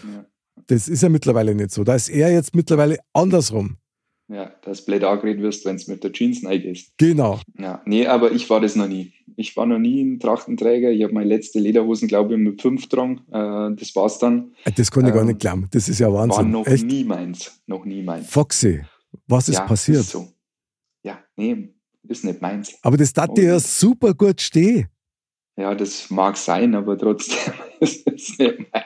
das 0.68 0.88
ist 0.88 1.02
ja 1.02 1.10
mittlerweile 1.10 1.54
nicht 1.54 1.72
so. 1.72 1.84
Da 1.84 1.94
ist 1.94 2.08
eher 2.08 2.32
jetzt 2.32 2.56
mittlerweile 2.56 2.96
andersrum. 3.12 3.76
Ja, 4.28 4.50
dass 4.62 4.86
blöd 4.86 5.04
angeredet 5.04 5.42
wirst, 5.42 5.66
wenn 5.66 5.76
es 5.76 5.86
mit 5.86 6.02
der 6.02 6.12
Jeans 6.12 6.44
reingehst. 6.44 6.92
Genau. 6.96 7.40
Ja, 7.58 7.82
nee, 7.84 8.06
aber 8.06 8.32
ich 8.32 8.48
war 8.48 8.60
das 8.60 8.74
noch 8.74 8.88
nie. 8.88 9.12
Ich 9.36 9.54
war 9.56 9.66
noch 9.66 9.78
nie 9.78 10.02
ein 10.02 10.18
Trachtenträger. 10.18 10.90
Ich 10.90 11.02
habe 11.02 11.12
meine 11.12 11.28
letzte 11.28 11.58
Lederhosen, 11.58 12.08
glaube 12.08 12.34
ich, 12.34 12.40
mit 12.40 12.62
fünf 12.62 12.88
dran. 12.88 13.20
Äh, 13.28 13.76
das 13.76 13.94
war's 13.94 14.18
dann. 14.18 14.52
Äh, 14.64 14.72
das 14.72 14.90
kann 14.90 15.04
ich 15.04 15.10
ähm, 15.10 15.14
gar 15.14 15.24
nicht 15.24 15.40
glauben. 15.40 15.68
Das 15.72 15.90
ist 15.90 15.98
ja 15.98 16.10
Wahnsinn. 16.10 16.36
War 16.36 16.44
noch 16.44 16.66
Echt? 16.66 16.86
nie 16.86 17.04
meins. 17.04 17.60
Noch 17.66 17.84
nie 17.84 18.02
meins. 18.02 18.30
Foxy, 18.30 18.82
was 19.26 19.50
ist 19.50 19.58
ja, 19.58 19.66
passiert? 19.66 20.00
Ist 20.00 20.10
so. 20.10 20.26
Ja, 21.02 21.18
nee, 21.36 21.74
ist 22.08 22.24
nicht 22.24 22.40
meins. 22.40 22.74
Aber 22.80 22.96
das 22.96 23.12
tat 23.12 23.36
dir 23.36 23.44
ja 23.44 23.60
super 23.60 24.14
gut 24.14 24.40
stehen. 24.40 24.88
Ja, 25.56 25.74
das 25.74 26.10
mag 26.10 26.36
sein, 26.36 26.74
aber 26.74 26.96
trotzdem 26.96 27.52
ist 27.80 28.06
es 28.08 28.38
nicht 28.38 28.72
meins. 28.72 28.84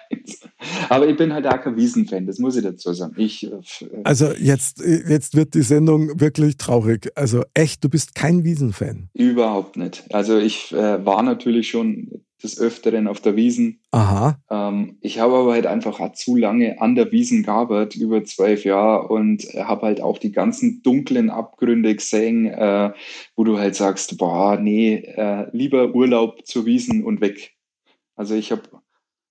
Aber 0.88 1.08
ich 1.08 1.16
bin 1.16 1.32
halt 1.32 1.46
auch 1.46 1.60
kein 1.60 1.76
Wiesenfan, 1.76 2.26
das 2.26 2.38
muss 2.38 2.56
ich 2.56 2.64
dazu 2.64 2.92
sagen. 2.92 3.14
Ich, 3.16 3.50
äh, 3.50 3.60
also 4.04 4.32
jetzt, 4.32 4.80
jetzt 4.80 5.36
wird 5.36 5.54
die 5.54 5.62
Sendung 5.62 6.20
wirklich 6.20 6.56
traurig. 6.56 7.10
Also 7.14 7.44
echt, 7.54 7.84
du 7.84 7.88
bist 7.88 8.14
kein 8.14 8.44
Wiesenfan. 8.44 9.08
Überhaupt 9.14 9.76
nicht. 9.76 10.04
Also 10.12 10.38
ich 10.38 10.72
äh, 10.72 11.04
war 11.04 11.22
natürlich 11.22 11.70
schon 11.70 12.22
des 12.42 12.58
Öfteren 12.60 13.08
auf 13.08 13.20
der 13.20 13.36
Wiesen. 13.36 13.80
Aha. 13.90 14.38
Ähm, 14.50 14.98
ich 15.00 15.18
habe 15.18 15.34
aber 15.34 15.52
halt 15.52 15.66
einfach 15.66 15.98
auch 16.00 16.12
zu 16.12 16.36
lange 16.36 16.80
an 16.80 16.94
der 16.94 17.10
Wiesen 17.10 17.42
gearbeitet, 17.42 18.00
über 18.00 18.24
zwölf 18.24 18.64
Jahre 18.64 19.08
und 19.08 19.42
habe 19.56 19.82
halt 19.86 20.00
auch 20.00 20.18
die 20.18 20.32
ganzen 20.32 20.82
dunklen 20.82 21.30
Abgründe 21.30 21.94
gesehen, 21.94 22.46
äh, 22.46 22.92
wo 23.34 23.44
du 23.44 23.58
halt 23.58 23.74
sagst, 23.74 24.18
boah, 24.18 24.56
nee, 24.56 24.94
äh, 24.94 25.48
lieber 25.52 25.94
Urlaub 25.94 26.46
zur 26.46 26.64
Wiesen 26.64 27.04
und 27.04 27.20
weg. 27.20 27.54
Also 28.14 28.34
ich 28.34 28.52
habe 28.52 28.62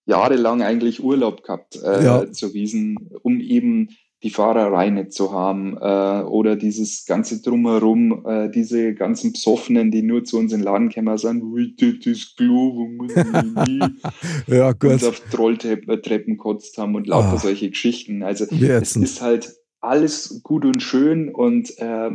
jahrelang 0.07 0.61
eigentlich 0.61 1.03
Urlaub 1.03 1.43
gehabt 1.43 1.75
äh, 1.83 2.03
ja. 2.03 2.31
zur 2.31 2.53
Wiesen, 2.53 3.11
um 3.21 3.39
eben 3.39 3.89
die 4.23 4.31
Fahrerei 4.31 4.89
nicht 4.89 5.13
zu 5.13 5.31
haben 5.31 5.77
äh, 5.77 6.23
oder 6.23 6.55
dieses 6.55 7.05
ganze 7.05 7.39
Drumherum, 7.41 8.25
äh, 8.25 8.49
diese 8.49 8.95
ganzen 8.95 9.33
Psoffenen, 9.33 9.91
die 9.91 10.01
nur 10.01 10.23
zu 10.23 10.39
uns 10.39 10.53
in 10.53 10.59
den 10.59 10.65
Laden 10.65 10.89
kommen, 10.91 11.15
sagen, 11.19 11.41
das 12.03 12.35
Klo, 12.35 12.89
ja, 14.47 14.71
gut. 14.71 14.91
Und 14.91 15.03
auf 15.03 15.19
Trolltreppen 15.29 16.37
kotzt 16.37 16.79
haben 16.79 16.95
und 16.95 17.05
lauter 17.05 17.33
oh. 17.35 17.39
solche 17.39 17.69
Geschichten. 17.69 18.23
Also 18.23 18.45
es 18.45 18.95
ist 18.95 19.21
halt 19.21 19.53
alles 19.81 20.41
gut 20.41 20.65
und 20.65 20.81
schön 20.81 21.29
und 21.29 21.77
äh, 21.77 22.09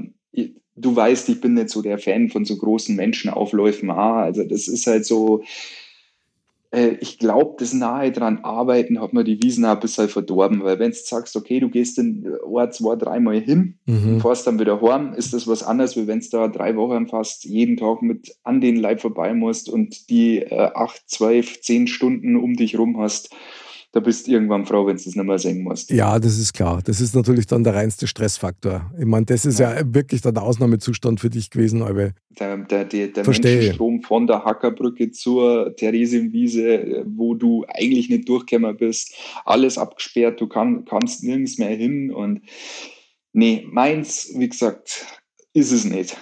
du 0.74 0.96
weißt, 0.96 1.28
ich 1.28 1.40
bin 1.40 1.54
nicht 1.54 1.70
so 1.70 1.82
der 1.82 1.98
Fan 1.98 2.30
von 2.30 2.44
so 2.44 2.56
großen 2.56 2.96
Menschenaufläufen. 2.96 3.90
Ah, 3.90 4.22
also 4.22 4.42
das 4.42 4.66
ist 4.66 4.86
halt 4.88 5.04
so, 5.04 5.44
ich 7.00 7.18
glaube, 7.18 7.56
das 7.58 7.74
nahe 7.74 8.12
dran 8.12 8.44
arbeiten 8.44 8.98
hat 8.98 9.12
mir 9.12 9.24
die 9.24 9.42
Wiesen 9.42 9.66
auch 9.66 9.74
ein 9.74 9.80
bisschen 9.80 10.08
verdorben, 10.08 10.64
weil 10.64 10.78
wenn 10.78 10.90
du 10.90 10.96
sagst, 10.96 11.36
okay, 11.36 11.60
du 11.60 11.68
gehst 11.68 11.98
in 11.98 12.26
ein, 12.56 12.72
zwei, 12.72 12.96
dreimal 12.96 13.40
hin 13.40 13.78
mhm. 13.84 14.14
und 14.14 14.20
fährst 14.22 14.46
dann 14.46 14.58
wieder 14.58 14.80
heim, 14.80 15.12
ist 15.12 15.34
das 15.34 15.46
was 15.46 15.62
anderes, 15.62 15.96
wie 15.96 16.06
wenn 16.06 16.20
du 16.20 16.28
da 16.30 16.48
drei 16.48 16.74
Wochen 16.76 17.08
fast 17.08 17.44
jeden 17.44 17.76
Tag 17.76 18.00
mit 18.00 18.34
an 18.42 18.62
den 18.62 18.76
Leib 18.76 19.02
vorbei 19.02 19.34
musst 19.34 19.68
und 19.68 20.08
die 20.08 20.38
äh, 20.38 20.70
acht, 20.74 21.02
zwölf, 21.06 21.60
zehn 21.60 21.86
Stunden 21.86 22.36
um 22.36 22.54
dich 22.54 22.78
rum 22.78 22.98
hast 22.98 23.34
da 23.92 24.00
bist 24.00 24.26
du 24.26 24.32
irgendwann 24.32 24.64
froh, 24.64 24.86
wenn 24.86 24.96
du 24.96 25.02
es 25.02 25.06
nicht 25.06 25.16
mehr 25.16 25.38
singen 25.38 25.64
musst. 25.64 25.90
Ja, 25.90 26.18
das 26.18 26.38
ist 26.38 26.54
klar. 26.54 26.80
Das 26.82 27.00
ist 27.00 27.14
natürlich 27.14 27.46
dann 27.46 27.62
der 27.62 27.74
reinste 27.74 28.06
Stressfaktor. 28.06 28.90
Ich 28.98 29.04
meine, 29.04 29.26
das 29.26 29.44
ist 29.44 29.58
ja, 29.58 29.74
ja 29.74 29.94
wirklich 29.94 30.22
dann 30.22 30.32
der 30.34 30.42
Ausnahmezustand 30.42 31.20
für 31.20 31.28
dich 31.28 31.50
gewesen, 31.50 31.82
aber. 31.82 32.12
Der, 32.38 32.56
der, 32.56 32.86
der, 32.86 33.08
der 33.08 33.24
Menschenstrom 33.24 34.02
von 34.02 34.26
der 34.26 34.44
Hackerbrücke 34.44 35.10
zur 35.10 35.76
Theresienwiese, 35.76 37.04
wo 37.06 37.34
du 37.34 37.66
eigentlich 37.68 38.08
nicht 38.08 38.26
durchgekommen 38.28 38.76
bist, 38.78 39.14
alles 39.44 39.76
abgesperrt, 39.76 40.40
du 40.40 40.48
kann, 40.48 40.86
kannst 40.86 41.22
nirgends 41.22 41.58
mehr 41.58 41.76
hin 41.76 42.10
und 42.10 42.40
nee, 43.34 43.66
meins, 43.70 44.32
wie 44.34 44.48
gesagt, 44.48 45.06
ist 45.52 45.70
es 45.70 45.84
nicht. 45.84 46.16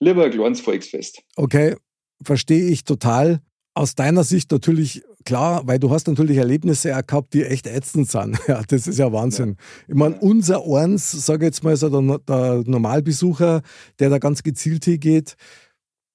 Lieber 0.00 0.26
ein 0.26 0.30
kleines 0.30 0.60
Volksfest. 0.60 1.22
Okay, 1.36 1.76
verstehe 2.22 2.68
ich 2.68 2.84
total. 2.84 3.40
Aus 3.72 3.94
deiner 3.94 4.22
Sicht 4.22 4.52
natürlich 4.52 5.02
klar, 5.24 5.66
weil 5.66 5.78
du 5.78 5.90
hast 5.90 6.06
natürlich 6.06 6.36
Erlebnisse 6.36 6.96
auch 6.96 7.06
gehabt, 7.06 7.34
die 7.34 7.44
echt 7.44 7.66
ätzend 7.66 8.10
sind. 8.10 8.38
Ja, 8.48 8.62
das 8.66 8.86
ist 8.86 8.98
ja 8.98 9.12
Wahnsinn. 9.12 9.50
Ja. 9.50 9.54
Ich 9.88 9.94
meine, 9.94 10.16
unser 10.20 10.62
Eins, 10.64 11.10
sage 11.10 11.44
ich 11.44 11.48
jetzt 11.48 11.64
mal, 11.64 11.76
so 11.76 11.88
der, 11.88 12.18
der 12.18 12.62
Normalbesucher, 12.66 13.62
der 13.98 14.10
da 14.10 14.18
ganz 14.18 14.42
gezielt 14.42 14.84
hingeht, 14.84 15.36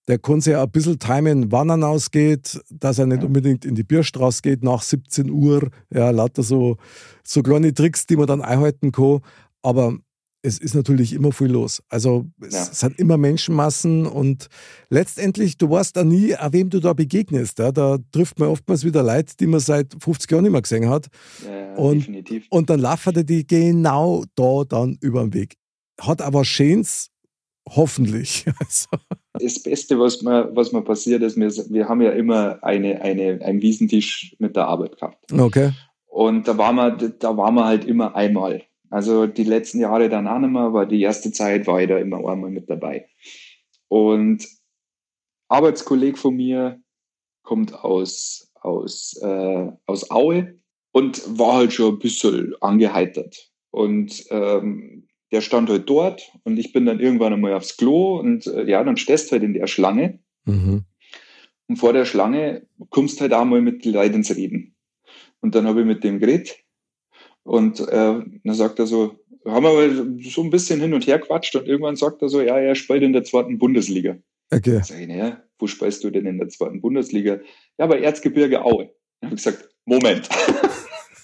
der 0.08 0.18
kann 0.18 0.42
sich 0.42 0.54
ja 0.54 0.64
ein 0.64 0.72
bisschen 0.72 0.98
timen, 0.98 1.52
wann 1.52 1.70
er 1.70 1.88
ausgeht, 1.88 2.60
dass 2.72 2.98
er 2.98 3.06
nicht 3.06 3.24
unbedingt 3.24 3.64
in 3.64 3.76
die 3.76 3.84
Bierstraße 3.84 4.42
geht 4.42 4.64
nach 4.64 4.82
17 4.82 5.30
Uhr. 5.30 5.70
Ja, 5.94 6.10
lauter 6.10 6.42
so, 6.42 6.78
so 7.24 7.44
kleine 7.44 7.74
Tricks, 7.74 8.08
die 8.08 8.16
man 8.16 8.26
dann 8.26 8.42
einhalten 8.42 8.92
kann. 8.92 9.20
Aber 9.62 9.98
es 10.42 10.58
ist 10.58 10.74
natürlich 10.74 11.14
immer 11.14 11.32
viel 11.32 11.48
los. 11.48 11.84
Also 11.90 12.26
es 12.42 12.54
ja. 12.54 12.64
sind 12.66 12.98
immer 12.98 13.18
Menschenmassen 13.18 14.06
und 14.06 14.48
letztendlich, 14.90 15.58
du 15.58 15.70
weißt 15.70 15.98
da 15.98 16.04
nie, 16.04 16.34
wem 16.52 16.70
du 16.70 16.80
da 16.80 16.94
begegnest. 16.94 17.60
Ja? 17.60 17.72
Da 17.72 17.98
trifft 18.12 18.40
man 18.40 18.50
oftmals 18.50 18.86
wieder 18.86 19.04
Leute, 19.04 19.36
die 19.38 19.48
man 19.48 19.60
seit 19.60 19.96
50 20.02 20.32
Jahren 20.32 20.44
nicht 20.44 20.52
mehr 20.52 20.62
gesehen 20.62 20.90
hat. 20.90 21.08
Ja, 21.46 21.76
und, 21.76 22.00
definitiv. 22.00 22.48
und 22.50 22.70
dann 22.70 22.80
laufen 22.80 23.26
die 23.26 23.46
genau 23.46 24.24
da 24.36 24.64
dann 24.68 24.98
über 25.02 25.22
den 25.22 25.34
Weg. 25.34 25.56
Hat 26.00 26.22
aber 26.22 26.46
Schönes, 26.46 27.10
hoffentlich. 27.68 28.46
Also. 28.60 28.88
Das 29.34 29.62
Beste, 29.62 30.00
was 30.00 30.22
mir, 30.22 30.50
was 30.54 30.72
mir 30.72 30.82
passiert 30.82 31.22
ist, 31.22 31.38
wir, 31.38 31.50
wir 31.70 31.88
haben 31.88 32.02
ja 32.02 32.12
immer 32.12 32.62
eine, 32.62 33.02
eine, 33.02 33.42
einen 33.42 33.62
Wiesentisch 33.62 34.36
mit 34.40 34.56
der 34.56 34.68
Arbeit 34.68 34.98
gehabt. 34.98 35.32
Okay. 35.32 35.72
Und 36.08 36.48
da 36.48 36.58
waren 36.58 36.76
wir, 36.76 37.10
da 37.10 37.38
waren 37.38 37.56
wir 37.56 37.66
halt 37.66 37.86
immer 37.86 38.16
einmal. 38.16 38.64
Also 38.90 39.28
die 39.28 39.44
letzten 39.44 39.80
Jahre 39.80 40.10
dann 40.10 40.28
auch 40.28 40.40
nicht 40.40 40.52
mehr, 40.52 40.64
aber 40.64 40.86
die 40.86 41.02
erste 41.02 41.32
Zeit 41.32 41.68
war 41.68 41.82
ich 41.82 41.88
da 41.88 41.98
immer 41.98 42.18
einmal 42.18 42.50
mit 42.50 42.70
dabei. 42.70 43.08
Und 43.88 44.48
Arbeitskollege 45.48 46.18
von 46.18 46.36
mir 46.36 46.82
kommt 47.44 47.74
aus, 47.74 48.52
aus, 48.56 49.20
äh, 49.22 49.72
aus 49.86 50.10
Aue 50.12 50.60
und 50.92 51.22
war 51.40 51.56
halt 51.56 51.74
schon 51.74 51.96
ein 51.96 52.00
bisschen 52.00 52.56
angeheitert. 52.62 53.52
Und 53.72 54.26
ähm, 54.30 55.08
der 55.32 55.42
stand 55.42 55.70
halt 55.70 55.90
dort 55.90 56.32
und 56.44 56.58
ich 56.58 56.74
bin 56.74 56.86
dann 56.86 57.00
irgendwann 57.00 57.34
einmal 57.34 57.54
aufs 57.54 57.78
Klo 57.78 58.20
und 58.20 58.48
äh, 58.48 58.64
ja, 58.66 58.84
dann 58.84 58.98
stehst 58.98 59.30
du 59.30 59.34
halt 59.34 59.44
in 59.44 59.54
der 59.54 59.68
Schlange. 59.68 60.20
Mhm. 60.46 60.86
Und 61.68 61.76
vor 61.76 61.94
der 61.94 62.06
Schlange 62.06 62.66
kommst 62.90 63.22
halt 63.22 63.34
auch 63.34 63.46
mal 63.46 63.62
mit 63.62 63.86
Leuten 63.86 64.16
ins 64.16 64.36
Reden. 64.36 64.76
Und 65.42 65.54
dann 65.54 65.68
habe 65.68 65.82
ich 65.82 65.86
mit 65.86 66.04
dem 66.04 66.20
geredet 66.20 66.58
und 67.44 67.80
äh, 67.80 67.86
dann 68.44 68.54
sagt 68.54 68.80
er 68.80 68.88
so, 68.88 69.20
haben 69.46 69.64
wir 69.64 70.30
so 70.30 70.44
ein 70.44 70.50
bisschen 70.50 70.82
hin 70.82 70.94
und 70.94 71.08
her 71.08 71.20
quatscht 71.20 71.56
und 71.56 71.68
irgendwann 71.68 71.96
sagt 71.96 72.22
er 72.22 72.30
so, 72.30 72.42
ja, 72.42 72.58
er 72.58 72.76
spielt 72.76 73.04
in 73.04 73.14
der 73.14 73.24
zweiten 73.24 73.58
Bundesliga. 73.58 74.18
Okay. 74.52 74.82
Sag 74.84 75.00
ich, 75.00 75.08
naja, 75.08 75.44
wo 75.58 75.68
spielst 75.68 76.04
du 76.04 76.10
denn 76.10 76.26
in 76.26 76.38
der 76.38 76.50
zweiten 76.50 76.82
Bundesliga? 76.82 77.40
Ja, 77.78 77.88
bei 77.88 78.00
Erzgebirge 78.02 78.64
Aue. 78.64 78.92
Dann 79.22 79.32
habe 79.32 79.36
ich 79.36 79.44
gesagt, 79.44 79.70
Moment. 79.86 80.30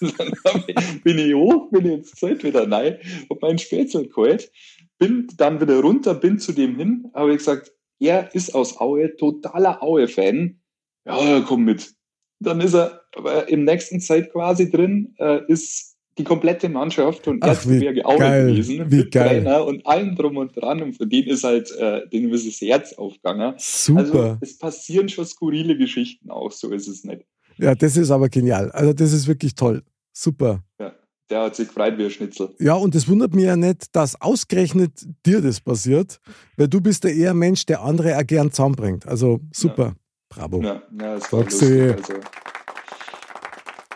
dann 0.00 0.32
ich, 0.66 1.02
bin 1.02 1.18
ich 1.18 1.34
hoch, 1.34 1.70
bin 1.70 1.86
ich 1.86 1.92
ins 1.92 2.12
Zelt 2.12 2.44
wieder 2.44 2.70
rein, 2.70 2.98
hab 3.30 3.40
meinen 3.40 3.58
Spätzle 3.58 4.06
geholt, 4.06 4.50
bin 4.98 5.26
dann 5.36 5.60
wieder 5.60 5.80
runter, 5.80 6.14
bin 6.14 6.38
zu 6.38 6.52
dem 6.52 6.76
hin, 6.76 7.10
habe 7.14 7.32
ich 7.32 7.38
gesagt, 7.38 7.72
er 7.98 8.34
ist 8.34 8.54
aus 8.54 8.78
Aue, 8.78 9.16
totaler 9.16 9.82
Aue-Fan. 9.82 10.60
Ja, 11.06 11.40
komm 11.46 11.64
mit. 11.64 11.94
Dann 12.40 12.60
ist 12.60 12.74
er 12.74 13.02
im 13.48 13.64
nächsten 13.64 14.00
Zeit 14.00 14.32
quasi 14.32 14.70
drin, 14.70 15.14
äh, 15.18 15.40
ist 15.48 15.95
die 16.18 16.24
komplette 16.24 16.68
Mannschaft 16.68 17.28
und 17.28 17.44
Erzgebirge 17.44 18.06
auch 18.06 18.18
gewesen. 18.18 18.90
Wie 18.90 18.96
mit 18.96 19.12
geil. 19.12 19.42
Trainer 19.42 19.64
und 19.64 19.86
allem 19.86 20.16
drum 20.16 20.38
und 20.38 20.56
dran. 20.56 20.82
Und 20.82 20.94
für 20.94 21.06
den 21.06 21.24
ist 21.24 21.44
halt, 21.44 21.70
äh, 21.72 22.08
den 22.08 22.30
ist 22.30 22.46
das 22.46 22.60
Herz 22.60 22.94
aufgegangen. 22.94 23.54
Super. 23.58 24.00
Also 24.00 24.38
es 24.40 24.58
passieren 24.58 25.08
schon 25.08 25.26
skurrile 25.26 25.76
Geschichten 25.76 26.30
auch, 26.30 26.52
so 26.52 26.70
ist 26.70 26.88
es 26.88 27.04
nicht. 27.04 27.22
Ja, 27.58 27.74
das 27.74 27.96
ist 27.96 28.10
aber 28.10 28.28
genial. 28.28 28.70
Also 28.72 28.92
das 28.92 29.12
ist 29.12 29.26
wirklich 29.26 29.54
toll. 29.54 29.82
Super. 30.12 30.62
Ja, 30.80 30.92
der 31.30 31.42
hat 31.42 31.56
sich 31.56 31.68
gefreut 31.68 31.98
wie 31.98 32.04
ein 32.04 32.10
Schnitzel. 32.10 32.54
Ja, 32.58 32.74
und 32.74 32.94
es 32.94 33.08
wundert 33.08 33.34
mich 33.34 33.44
ja 33.44 33.56
nicht, 33.56 33.94
dass 33.94 34.20
ausgerechnet 34.20 34.92
dir 35.26 35.40
das 35.40 35.60
passiert, 35.60 36.20
weil 36.56 36.68
du 36.68 36.80
bist 36.80 37.04
ja 37.04 37.10
eher 37.10 37.30
ein 37.30 37.38
Mensch, 37.38 37.66
der 37.66 37.82
andere 37.82 38.16
auch 38.16 38.26
gern 38.26 38.50
zusammenbringt. 38.50 39.06
Also 39.06 39.40
super. 39.52 39.84
Ja. 39.84 39.96
Bravo. 40.28 40.62
Ja, 40.62 40.82
ja 40.98 41.14
das 41.14 41.30
Sagst 41.30 41.62
lustig, 41.62 41.96
also. 41.96 42.14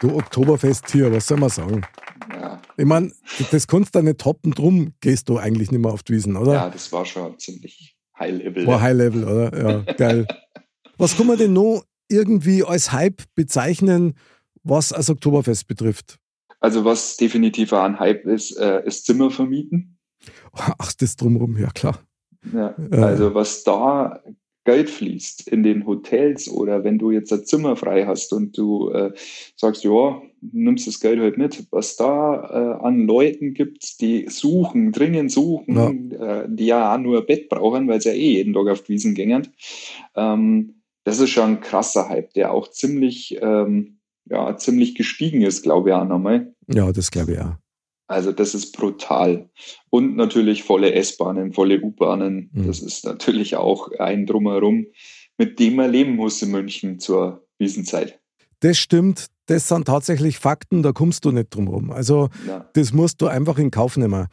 Du 0.01 0.15
Oktoberfest 0.15 0.91
hier, 0.91 1.13
was 1.13 1.27
soll 1.27 1.39
man 1.39 1.51
sagen? 1.51 1.83
Ich 2.81 2.87
meine, 2.87 3.13
das 3.51 3.67
kannst 3.67 3.95
du 3.95 4.01
nicht 4.01 4.19
toppen, 4.19 4.53
drum 4.53 4.95
gehst 5.01 5.29
du 5.29 5.37
eigentlich 5.37 5.71
nicht 5.71 5.81
mehr 5.81 5.93
auf 5.93 6.03
die 6.03 6.15
Wiesen, 6.15 6.37
oder? 6.37 6.55
Ja, 6.55 6.71
das 6.71 6.91
war 6.93 7.05
schon 7.05 7.39
ziemlich 7.39 7.95
High 8.19 8.39
Level. 8.39 8.67
War 8.67 8.81
High 8.81 8.97
Level, 8.97 9.25
oder? 9.25 9.85
Ja, 9.87 9.93
geil. 9.99 10.27
Was 10.97 11.15
kann 11.15 11.27
man 11.27 11.37
denn 11.37 11.53
noch 11.53 11.85
irgendwie 12.09 12.65
als 12.65 12.91
Hype 12.91 13.23
bezeichnen, 13.35 14.15
was 14.63 14.89
das 14.89 15.11
Oktoberfest 15.11 15.67
betrifft? 15.67 16.19
Also 16.59 16.85
was 16.87 17.19
definitiv 17.19 17.75
ein 17.75 17.99
Hype 17.99 18.25
ist, 18.25 18.57
äh, 18.59 18.83
ist 18.87 19.05
Zimmer 19.05 19.31
vermieten. 19.31 19.99
Ach, 20.53 20.93
das 20.95 21.17
drumherum, 21.17 21.59
ja 21.59 21.71
klar. 21.71 21.99
Ja, 22.55 22.75
also 22.93 23.35
was 23.35 23.63
da 23.63 24.23
Geld 24.65 24.91
fließt 24.91 25.49
in 25.49 25.63
den 25.63 25.87
Hotels 25.87 26.49
oder 26.51 26.85
wenn 26.85 26.99
du 26.99 27.11
jetzt 27.11 27.33
ein 27.33 27.45
Zimmer 27.45 27.77
frei 27.77 28.07
hast 28.07 28.33
und 28.33 28.57
du 28.57 28.91
äh, 28.91 29.13
sagst, 29.57 29.85
ja, 29.85 30.21
nimmst 30.41 30.87
das 30.87 31.01
Geld 31.01 31.19
halt 31.19 31.39
mit, 31.39 31.67
was 31.71 31.97
da 31.97 32.79
äh, 32.81 32.85
an 32.85 33.07
Leuten 33.07 33.55
gibt, 33.55 34.01
die 34.01 34.27
suchen, 34.29 34.93
dringend 34.93 35.31
suchen, 35.31 36.11
ja. 36.11 36.43
Äh, 36.43 36.47
die 36.49 36.67
ja 36.67 36.95
auch 36.95 36.99
nur 36.99 37.21
ein 37.21 37.27
Bett 37.27 37.49
brauchen, 37.49 37.89
weil 37.89 38.01
sie 38.01 38.11
ja 38.11 38.15
eh 38.15 38.33
jeden 38.33 38.53
Tag 38.53 38.69
auf 38.69 38.89
Wiesen 38.89 39.15
gängen. 39.15 39.49
Ähm, 40.15 40.83
das 41.05 41.21
ist 41.21 41.31
schon 41.31 41.51
ein 41.51 41.61
krasser 41.61 42.09
Hype, 42.09 42.35
der 42.35 42.53
auch 42.53 42.69
ziemlich, 42.69 43.39
ähm, 43.41 43.99
ja, 44.27 44.57
ziemlich 44.57 44.95
gestiegen 44.95 45.41
ist, 45.43 45.63
glaube 45.63 45.89
ich 45.89 45.95
auch 45.95 46.05
nochmal. 46.05 46.55
Ja, 46.69 46.93
das 46.93 47.11
glaube 47.11 47.33
ich 47.33 47.41
auch. 47.41 47.57
Also 48.11 48.33
das 48.33 48.57
ist 48.57 48.73
brutal. 48.77 49.49
Und 49.89 50.17
natürlich 50.17 50.65
volle 50.65 50.95
S-Bahnen, 50.95 51.53
volle 51.53 51.81
U-Bahnen. 51.81 52.51
Mhm. 52.53 52.67
Das 52.67 52.81
ist 52.81 53.05
natürlich 53.05 53.55
auch 53.55 53.93
ein 54.01 54.27
Drumherum, 54.27 54.87
mit 55.39 55.61
dem 55.61 55.77
man 55.77 55.93
leben 55.93 56.17
muss 56.17 56.43
in 56.43 56.51
München 56.51 56.99
zur 56.99 57.47
Wiesenzeit. 57.59 58.19
Das 58.59 58.79
stimmt. 58.79 59.27
Das 59.47 59.69
sind 59.69 59.87
tatsächlich 59.87 60.41
Fakten, 60.41 60.83
da 60.83 60.91
kommst 60.91 61.25
du 61.25 61.31
nicht 61.31 61.55
drum 61.55 61.69
rum. 61.69 61.93
Also 61.93 62.31
ja. 62.49 62.69
das 62.73 62.93
musst 62.93 63.23
du 63.23 63.29
einfach 63.29 63.59
in 63.59 63.71
Kauf 63.71 63.97
nehmen. 63.97 64.27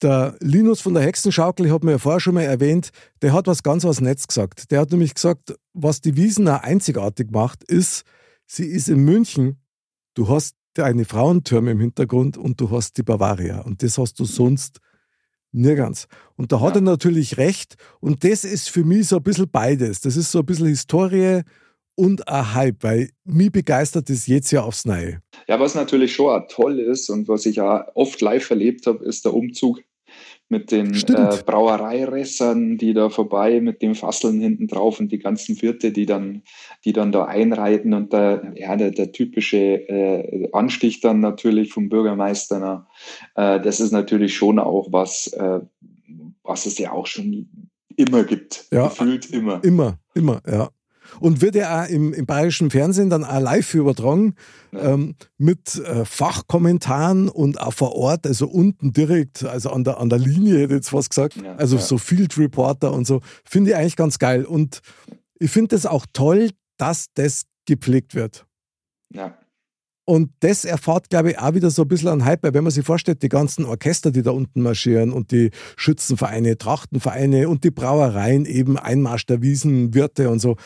der 0.00 0.34
Linus 0.40 0.80
von 0.80 0.94
der 0.94 1.02
Hexenschaukel, 1.02 1.66
ich 1.66 1.72
habe 1.72 1.84
mir 1.84 1.92
ja 1.92 1.98
vorher 1.98 2.20
schon 2.20 2.34
mal 2.34 2.44
erwähnt, 2.44 2.92
der 3.20 3.34
hat 3.34 3.46
was 3.46 3.62
ganz 3.62 3.84
was 3.84 4.00
Netz 4.00 4.26
gesagt. 4.26 4.70
Der 4.70 4.80
hat 4.80 4.90
nämlich 4.90 5.12
gesagt, 5.12 5.54
was 5.74 6.00
die 6.00 6.16
Wiesener 6.16 6.64
einzigartig 6.64 7.30
macht, 7.30 7.62
ist, 7.64 8.04
sie 8.46 8.66
ist 8.66 8.88
in 8.88 9.04
München, 9.04 9.60
du 10.14 10.28
hast 10.28 10.56
deine 10.74 11.04
Frauentürme 11.04 11.72
im 11.72 11.80
Hintergrund 11.80 12.36
und 12.36 12.60
du 12.60 12.70
hast 12.70 12.96
die 12.98 13.02
Bavaria. 13.02 13.60
Und 13.60 13.82
das 13.82 13.98
hast 13.98 14.18
du 14.18 14.24
sonst 14.24 14.78
nirgends. 15.52 16.08
Und 16.36 16.52
da 16.52 16.60
hat 16.60 16.74
ja. 16.74 16.80
er 16.80 16.82
natürlich 16.82 17.36
recht. 17.36 17.76
Und 18.00 18.24
das 18.24 18.44
ist 18.44 18.70
für 18.70 18.84
mich 18.84 19.08
so 19.08 19.16
ein 19.16 19.22
bisschen 19.22 19.50
beides. 19.50 20.00
Das 20.00 20.16
ist 20.16 20.32
so 20.32 20.40
ein 20.40 20.46
bisschen 20.46 20.68
Historie 20.68 21.42
und 21.94 22.26
ein 22.28 22.54
Hype, 22.54 22.82
weil 22.82 23.10
mich 23.24 23.52
begeistert 23.52 24.08
das 24.08 24.26
jetzt 24.26 24.50
ja 24.50 24.62
aufs 24.62 24.84
Neue. 24.84 25.20
Ja, 25.46 25.60
was 25.60 25.74
natürlich 25.74 26.14
schon 26.14 26.30
auch 26.30 26.46
toll 26.48 26.80
ist 26.80 27.10
und 27.10 27.28
was 27.28 27.46
ich 27.46 27.56
ja 27.56 27.86
oft 27.94 28.20
live 28.20 28.48
erlebt 28.50 28.86
habe, 28.86 29.04
ist 29.04 29.24
der 29.24 29.34
Umzug 29.34 29.82
mit 30.52 30.70
den 30.70 30.94
äh, 30.94 31.38
Brauereiressern, 31.46 32.76
die 32.76 32.92
da 32.92 33.08
vorbei 33.08 33.60
mit 33.60 33.80
den 33.80 33.94
Fasseln 33.94 34.38
hinten 34.38 34.68
drauf 34.68 35.00
und 35.00 35.10
die 35.10 35.18
ganzen 35.18 35.60
Wirte, 35.62 35.92
die 35.92 36.04
dann, 36.04 36.42
die 36.84 36.92
dann 36.92 37.10
da 37.10 37.24
einreiten 37.24 37.94
und 37.94 38.12
da, 38.12 38.52
ja, 38.54 38.76
der, 38.76 38.90
der 38.90 39.12
typische 39.12 39.56
äh, 39.56 40.48
Anstich 40.52 41.00
dann 41.00 41.20
natürlich 41.20 41.72
vom 41.72 41.88
Bürgermeister, 41.88 42.86
äh, 43.34 43.60
das 43.60 43.80
ist 43.80 43.92
natürlich 43.92 44.36
schon 44.36 44.58
auch 44.58 44.88
was, 44.92 45.28
äh, 45.28 45.60
was 46.44 46.66
es 46.66 46.76
ja 46.76 46.92
auch 46.92 47.06
schon 47.06 47.48
immer 47.96 48.24
gibt. 48.24 48.66
Ja, 48.70 48.88
Gefühlt 48.88 49.30
immer. 49.30 49.64
Immer, 49.64 49.98
immer, 50.14 50.42
ja 50.46 50.68
und 51.20 51.40
wird 51.40 51.54
ja 51.54 51.82
auch 51.82 51.88
im, 51.88 52.12
im 52.12 52.26
bayerischen 52.26 52.70
Fernsehen 52.70 53.10
dann 53.10 53.24
auch 53.24 53.40
live 53.40 53.74
übertragen 53.74 54.34
ja. 54.72 54.94
ähm, 54.94 55.14
mit 55.38 55.76
äh, 55.76 56.04
Fachkommentaren 56.04 57.28
und 57.28 57.60
auch 57.60 57.72
vor 57.72 57.94
Ort, 57.94 58.26
also 58.26 58.48
unten 58.48 58.92
direkt, 58.92 59.44
also 59.44 59.70
an 59.70 59.84
der, 59.84 59.98
an 59.98 60.08
der 60.08 60.18
Linie 60.18 60.54
hätte 60.54 60.74
ich 60.74 60.78
jetzt 60.78 60.92
was 60.92 61.08
gesagt, 61.08 61.36
ja, 61.36 61.54
also 61.56 61.78
so 61.78 61.98
Field 61.98 62.38
Reporter 62.38 62.92
und 62.92 63.06
so, 63.06 63.20
finde 63.44 63.70
ich 63.70 63.76
eigentlich 63.76 63.96
ganz 63.96 64.18
geil 64.18 64.44
und 64.44 64.80
ich 65.38 65.50
finde 65.50 65.76
es 65.76 65.86
auch 65.86 66.06
toll, 66.12 66.50
dass 66.76 67.06
das 67.14 67.42
gepflegt 67.66 68.14
wird. 68.14 68.46
Ja. 69.12 69.36
Und 70.04 70.32
das 70.40 70.64
erfahrt, 70.64 71.10
glaube 71.10 71.30
ich, 71.30 71.38
auch 71.38 71.54
wieder 71.54 71.70
so 71.70 71.82
ein 71.82 71.88
bisschen 71.88 72.08
an 72.08 72.24
Hype, 72.24 72.42
weil 72.42 72.54
wenn 72.54 72.64
man 72.64 72.72
sich 72.72 72.84
vorstellt, 72.84 73.22
die 73.22 73.28
ganzen 73.28 73.64
Orchester, 73.64 74.10
die 74.10 74.22
da 74.22 74.32
unten 74.32 74.60
marschieren 74.60 75.12
und 75.12 75.30
die 75.30 75.50
Schützenvereine, 75.76 76.58
Trachtenvereine 76.58 77.48
und 77.48 77.62
die 77.62 77.70
Brauereien, 77.70 78.44
eben 78.44 78.76
Einmarsch 78.76 79.26
der 79.26 79.42
Wiesenwirte 79.42 80.28
und 80.28 80.40
so, 80.40 80.56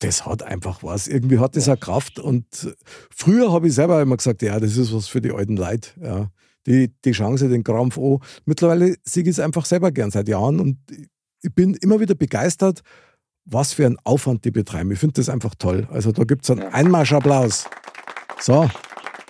das 0.00 0.26
hat 0.26 0.42
einfach 0.42 0.82
was. 0.82 1.08
Irgendwie 1.08 1.38
hat 1.38 1.56
das 1.56 1.68
eine 1.68 1.76
Kraft. 1.76 2.18
Und 2.18 2.74
früher 3.14 3.52
habe 3.52 3.68
ich 3.68 3.74
selber 3.74 4.00
immer 4.00 4.16
gesagt, 4.16 4.42
ja, 4.42 4.58
das 4.60 4.76
ist 4.76 4.92
was 4.92 5.08
für 5.08 5.20
die 5.20 5.32
alten 5.32 5.56
Leute. 5.56 5.90
Ja. 6.00 6.30
Die, 6.66 6.92
die 7.04 7.12
Chance, 7.12 7.48
den 7.48 7.64
Krampf 7.64 7.98
an. 7.98 8.18
Mittlerweile 8.44 8.96
sehe 9.02 9.22
ich 9.22 9.30
es 9.30 9.40
einfach 9.40 9.64
selber 9.64 9.90
gern 9.90 10.10
seit 10.10 10.28
Jahren 10.28 10.60
und 10.60 10.78
ich 11.40 11.54
bin 11.54 11.74
immer 11.74 12.00
wieder 12.00 12.14
begeistert, 12.14 12.82
was 13.44 13.72
für 13.72 13.86
einen 13.86 13.96
Aufwand 14.04 14.44
die 14.44 14.50
betreiben. 14.50 14.90
Ich 14.90 14.98
finde 14.98 15.14
das 15.14 15.28
einfach 15.28 15.54
toll. 15.54 15.88
Also 15.90 16.12
da 16.12 16.24
gibt 16.24 16.44
es 16.44 16.50
einen 16.50 16.62
Einmarschapplaus. 16.62 17.64
So. 18.40 18.68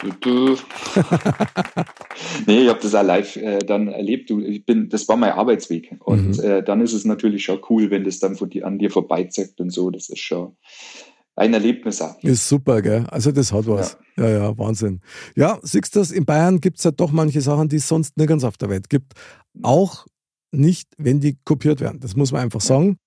nee, 2.47 2.63
ich 2.63 2.69
habe 2.69 2.81
das 2.81 2.95
auch 2.95 3.03
live 3.03 3.37
äh, 3.37 3.59
dann 3.59 3.89
erlebt. 3.89 4.31
Du, 4.31 4.41
ich 4.41 4.65
bin, 4.65 4.89
das 4.89 5.09
war 5.09 5.17
mein 5.17 5.33
Arbeitsweg. 5.33 5.97
Und 6.01 6.39
mhm. 6.39 6.45
äh, 6.45 6.63
dann 6.63 6.81
ist 6.81 6.93
es 6.93 7.05
natürlich 7.05 7.45
schon 7.45 7.61
cool, 7.69 7.91
wenn 7.91 8.05
das 8.05 8.19
dann 8.19 8.37
von 8.37 8.51
dir, 8.51 8.67
an 8.67 8.79
dir 8.79 8.91
vorbeizeckt 8.91 9.61
und 9.61 9.71
so. 9.71 9.91
Das 9.91 10.09
ist 10.09 10.21
schon 10.21 10.57
ein 11.37 11.55
Erlebnis 11.55 12.03
auch. 12.03 12.23
Ist 12.23 12.49
super, 12.49 12.83
gell? 12.83 13.07
Also 13.11 13.33
das 13.33 13.53
hat 13.53 13.67
was. 13.67 13.99
Ja, 14.17 14.29
ja, 14.29 14.39
ja 14.39 14.59
Wahnsinn. 14.59 15.01
Ja, 15.37 15.59
siehst 15.63 15.95
du 15.95 16.01
das, 16.01 16.11
in 16.11 16.25
Bayern 16.25 16.61
gibt 16.61 16.79
es 16.79 16.85
ja 16.85 16.91
doch 16.91 17.13
manche 17.13 17.41
Sachen, 17.41 17.69
die 17.69 17.77
es 17.77 17.89
sonst 17.89 18.17
nirgends 18.17 18.45
auf 18.45 18.57
der 18.57 18.71
Welt 18.71 18.91
gibt. 18.91 19.13
Auch 19.63 20.07
nicht, 20.51 20.89
wenn 20.97 21.21
die 21.21 21.39
kopiert 21.45 21.81
werden. 21.81 22.01
Das 22.01 22.17
muss 22.17 22.33
man 22.33 22.43
einfach 22.43 22.61
sagen. 22.61 22.99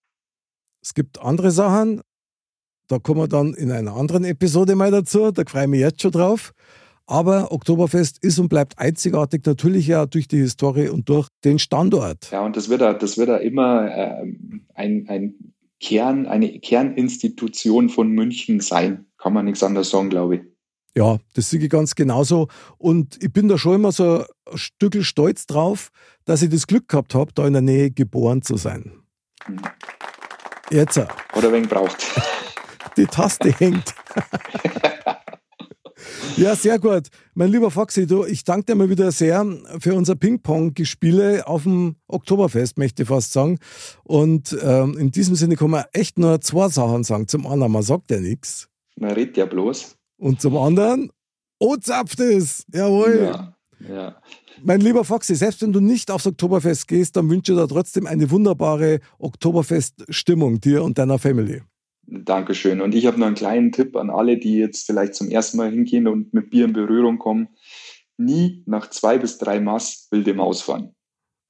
Es 0.83 0.93
gibt 0.93 1.21
andere 1.21 1.51
Sachen, 1.51 2.01
da 2.91 2.99
kommen 2.99 3.21
wir 3.21 3.27
dann 3.27 3.53
in 3.53 3.71
einer 3.71 3.95
anderen 3.95 4.25
Episode 4.25 4.75
mal 4.75 4.91
dazu. 4.91 5.31
Da 5.31 5.43
freue 5.47 5.63
ich 5.63 5.69
mich 5.69 5.79
jetzt 5.79 6.01
schon 6.01 6.11
drauf. 6.11 6.53
Aber 7.07 7.51
Oktoberfest 7.51 8.23
ist 8.23 8.37
und 8.37 8.49
bleibt 8.49 8.77
einzigartig, 8.79 9.45
natürlich 9.45 9.87
ja 9.87 10.05
durch 10.05 10.27
die 10.27 10.37
Historie 10.37 10.89
und 10.89 11.09
durch 11.09 11.27
den 11.43 11.57
Standort. 11.57 12.29
Ja, 12.31 12.45
und 12.45 12.55
das 12.55 12.69
wird 12.69 12.81
da, 12.81 12.93
das 12.93 13.17
wird 13.17 13.29
da 13.29 13.37
immer 13.37 13.89
äh, 13.89 14.25
ein, 14.75 15.05
ein 15.07 15.35
Kern, 15.79 16.25
eine 16.27 16.59
Kerninstitution 16.59 17.89
von 17.89 18.09
München 18.09 18.59
sein. 18.59 19.05
Kann 19.17 19.33
man 19.33 19.45
nichts 19.45 19.63
anderes 19.63 19.89
sagen, 19.89 20.09
glaube 20.09 20.35
ich. 20.35 20.41
Ja, 20.95 21.17
das 21.33 21.49
sehe 21.49 21.61
ich 21.61 21.69
ganz 21.69 21.95
genauso. 21.95 22.49
Und 22.77 23.23
ich 23.23 23.31
bin 23.31 23.47
da 23.47 23.57
schon 23.57 23.75
immer 23.75 23.93
so 23.93 24.25
ein 24.51 24.57
Stück 24.57 25.01
stolz 25.03 25.47
drauf, 25.47 25.89
dass 26.25 26.41
ich 26.41 26.49
das 26.49 26.67
Glück 26.67 26.89
gehabt 26.89 27.15
habe, 27.15 27.31
da 27.33 27.47
in 27.47 27.53
der 27.53 27.61
Nähe 27.61 27.91
geboren 27.91 28.41
zu 28.41 28.57
sein. 28.57 28.91
Hm. 29.45 29.61
Jetzt. 30.69 31.01
Oder 31.35 31.51
wen 31.51 31.67
braucht. 31.67 31.97
Die 32.97 33.05
Taste 33.05 33.51
hängt. 33.51 33.93
Ja, 36.37 36.55
sehr 36.55 36.79
gut. 36.79 37.09
Mein 37.33 37.51
lieber 37.51 37.69
Foxy, 37.71 38.07
du, 38.07 38.25
ich 38.25 38.43
danke 38.43 38.65
dir 38.67 38.75
mal 38.75 38.89
wieder 38.89 39.11
sehr 39.11 39.45
für 39.79 39.93
unser 39.93 40.15
Ping-Pong-Gespiele 40.15 41.45
auf 41.45 41.63
dem 41.63 41.97
Oktoberfest, 42.07 42.77
möchte 42.77 43.03
ich 43.03 43.09
fast 43.09 43.33
sagen. 43.33 43.59
Und 44.03 44.57
ähm, 44.61 44.97
in 44.97 45.11
diesem 45.11 45.35
Sinne 45.35 45.55
kann 45.55 45.69
man 45.69 45.83
echt 45.93 46.17
nur 46.17 46.41
zwei 46.41 46.69
Sachen 46.69 47.03
sagen. 47.03 47.27
Zum 47.27 47.45
einen, 47.45 47.71
man 47.71 47.83
sagt 47.83 48.11
ja 48.11 48.19
nichts. 48.19 48.69
Man 48.97 49.11
redet 49.11 49.37
ja 49.37 49.45
bloß. 49.45 49.95
Und 50.17 50.41
zum 50.41 50.57
anderen, 50.57 51.11
oh, 51.59 51.75
zapft 51.75 52.19
es. 52.19 52.65
Jawohl. 52.73 53.31
Ja, 53.31 53.55
ja. 53.87 54.21
Mein 54.63 54.81
lieber 54.81 55.03
Foxy, 55.03 55.35
selbst 55.35 55.61
wenn 55.61 55.73
du 55.73 55.79
nicht 55.79 56.11
aufs 56.11 56.27
Oktoberfest 56.27 56.87
gehst, 56.87 57.15
dann 57.15 57.29
wünsche 57.29 57.51
ich 57.53 57.57
dir 57.57 57.67
trotzdem 57.67 58.05
eine 58.05 58.29
wunderbare 58.29 58.99
Oktoberfest-Stimmung 59.19 60.61
dir 60.61 60.83
und 60.83 60.97
deiner 60.97 61.19
Family. 61.19 61.61
Dankeschön. 62.11 62.81
Und 62.81 62.93
ich 62.93 63.05
habe 63.05 63.19
noch 63.19 63.27
einen 63.27 63.35
kleinen 63.35 63.71
Tipp 63.71 63.95
an 63.95 64.09
alle, 64.09 64.37
die 64.37 64.57
jetzt 64.57 64.85
vielleicht 64.85 65.15
zum 65.15 65.29
ersten 65.29 65.57
Mal 65.57 65.71
hingehen 65.71 66.07
und 66.07 66.33
mit 66.33 66.49
Bier 66.49 66.65
in 66.65 66.73
Berührung 66.73 67.17
kommen. 67.17 67.47
Nie 68.17 68.63
nach 68.65 68.89
zwei 68.89 69.17
bis 69.17 69.37
drei 69.37 69.59
Maß 69.59 70.09
wilde 70.11 70.33
Maus 70.33 70.61
fahren. 70.61 70.93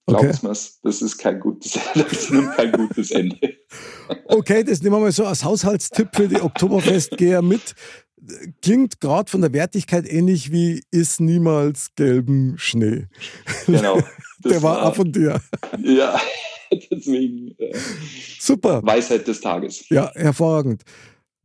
Glaubt 0.07 0.25
okay. 0.25 0.37
mir's, 0.43 0.79
das 0.81 1.01
ist 1.01 1.17
kein 1.17 1.39
gutes, 1.39 1.79
das 1.93 2.29
nimmt 2.29 2.55
kein 2.55 2.71
gutes 2.71 3.11
Ende. 3.11 3.37
Okay, 4.25 4.61
das 4.65 4.81
nehmen 4.81 4.95
wir 4.95 4.99
mal 4.99 5.11
so 5.13 5.25
als 5.25 5.45
Haushaltstipp 5.45 6.09
für 6.13 6.27
die 6.27 6.41
Oktoberfestgeher 6.41 7.41
mit. 7.41 7.75
Klingt 8.61 8.99
gerade 8.99 9.31
von 9.31 9.39
der 9.39 9.53
Wertigkeit 9.53 10.05
ähnlich 10.05 10.51
wie 10.51 10.83
ist 10.91 11.21
niemals 11.21 11.95
gelben 11.95 12.57
Schnee. 12.57 13.07
Genau. 13.67 14.01
Der 14.43 14.61
war, 14.63 14.81
war 14.81 14.85
auch 14.87 14.95
von 14.95 15.13
dir. 15.13 15.39
Ja. 15.81 16.19
Deswegen 16.95 17.55
äh, 17.57 17.73
super. 18.39 18.81
Weisheit 18.83 19.27
des 19.27 19.41
Tages. 19.41 19.87
Ja, 19.89 20.11
hervorragend. 20.13 20.83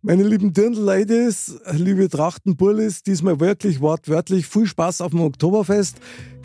Meine 0.03 0.23
lieben 0.23 0.53
Dirndl-Ladies, 0.53 1.59
liebe 1.73 2.09
Trachtenbullis, 2.09 3.03
diesmal 3.03 3.41
wirklich 3.41 3.81
wortwörtlich 3.81 4.47
viel 4.47 4.67
Spaß 4.67 5.01
auf 5.01 5.11
dem 5.11 5.21
Oktoberfest. 5.21 5.97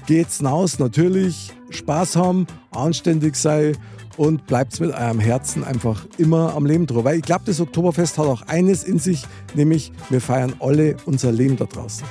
Geht's 0.08 0.38
hinaus, 0.38 0.80
natürlich 0.80 1.52
Spaß 1.70 2.16
haben, 2.16 2.48
anständig 2.72 3.36
sei 3.36 3.74
und 4.18 4.48
bleibt 4.48 4.80
mit 4.80 4.92
eurem 4.92 5.20
Herzen 5.20 5.64
einfach 5.64 6.08
immer 6.18 6.56
am 6.56 6.66
Leben 6.66 6.88
dran. 6.88 7.04
Weil 7.04 7.18
ich 7.18 7.24
glaube, 7.24 7.44
das 7.46 7.62
Oktoberfest 7.62 8.18
hat 8.18 8.26
auch 8.26 8.42
eines 8.44 8.84
in 8.84 8.98
sich, 8.98 9.26
nämlich 9.54 9.92
wir 10.10 10.22
feiern 10.22 10.56
alle 10.60 10.98
unser 11.06 11.32
Leben 11.32 11.56
da 11.56 11.66
draußen. 11.66 12.06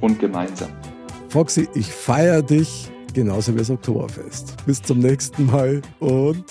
Und 0.00 0.18
gemeinsam. 0.18 0.70
Foxy, 1.28 1.68
ich 1.74 1.86
feiere 1.86 2.42
dich 2.42 2.90
genauso 3.16 3.54
wie 3.54 3.58
das 3.58 3.70
Oktoberfest. 3.70 4.54
Bis 4.66 4.82
zum 4.82 4.98
nächsten 4.98 5.46
Mal 5.46 5.80
und 6.00 6.44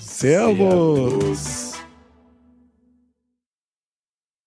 Servus. 0.00 1.12
Servus. 1.12 1.77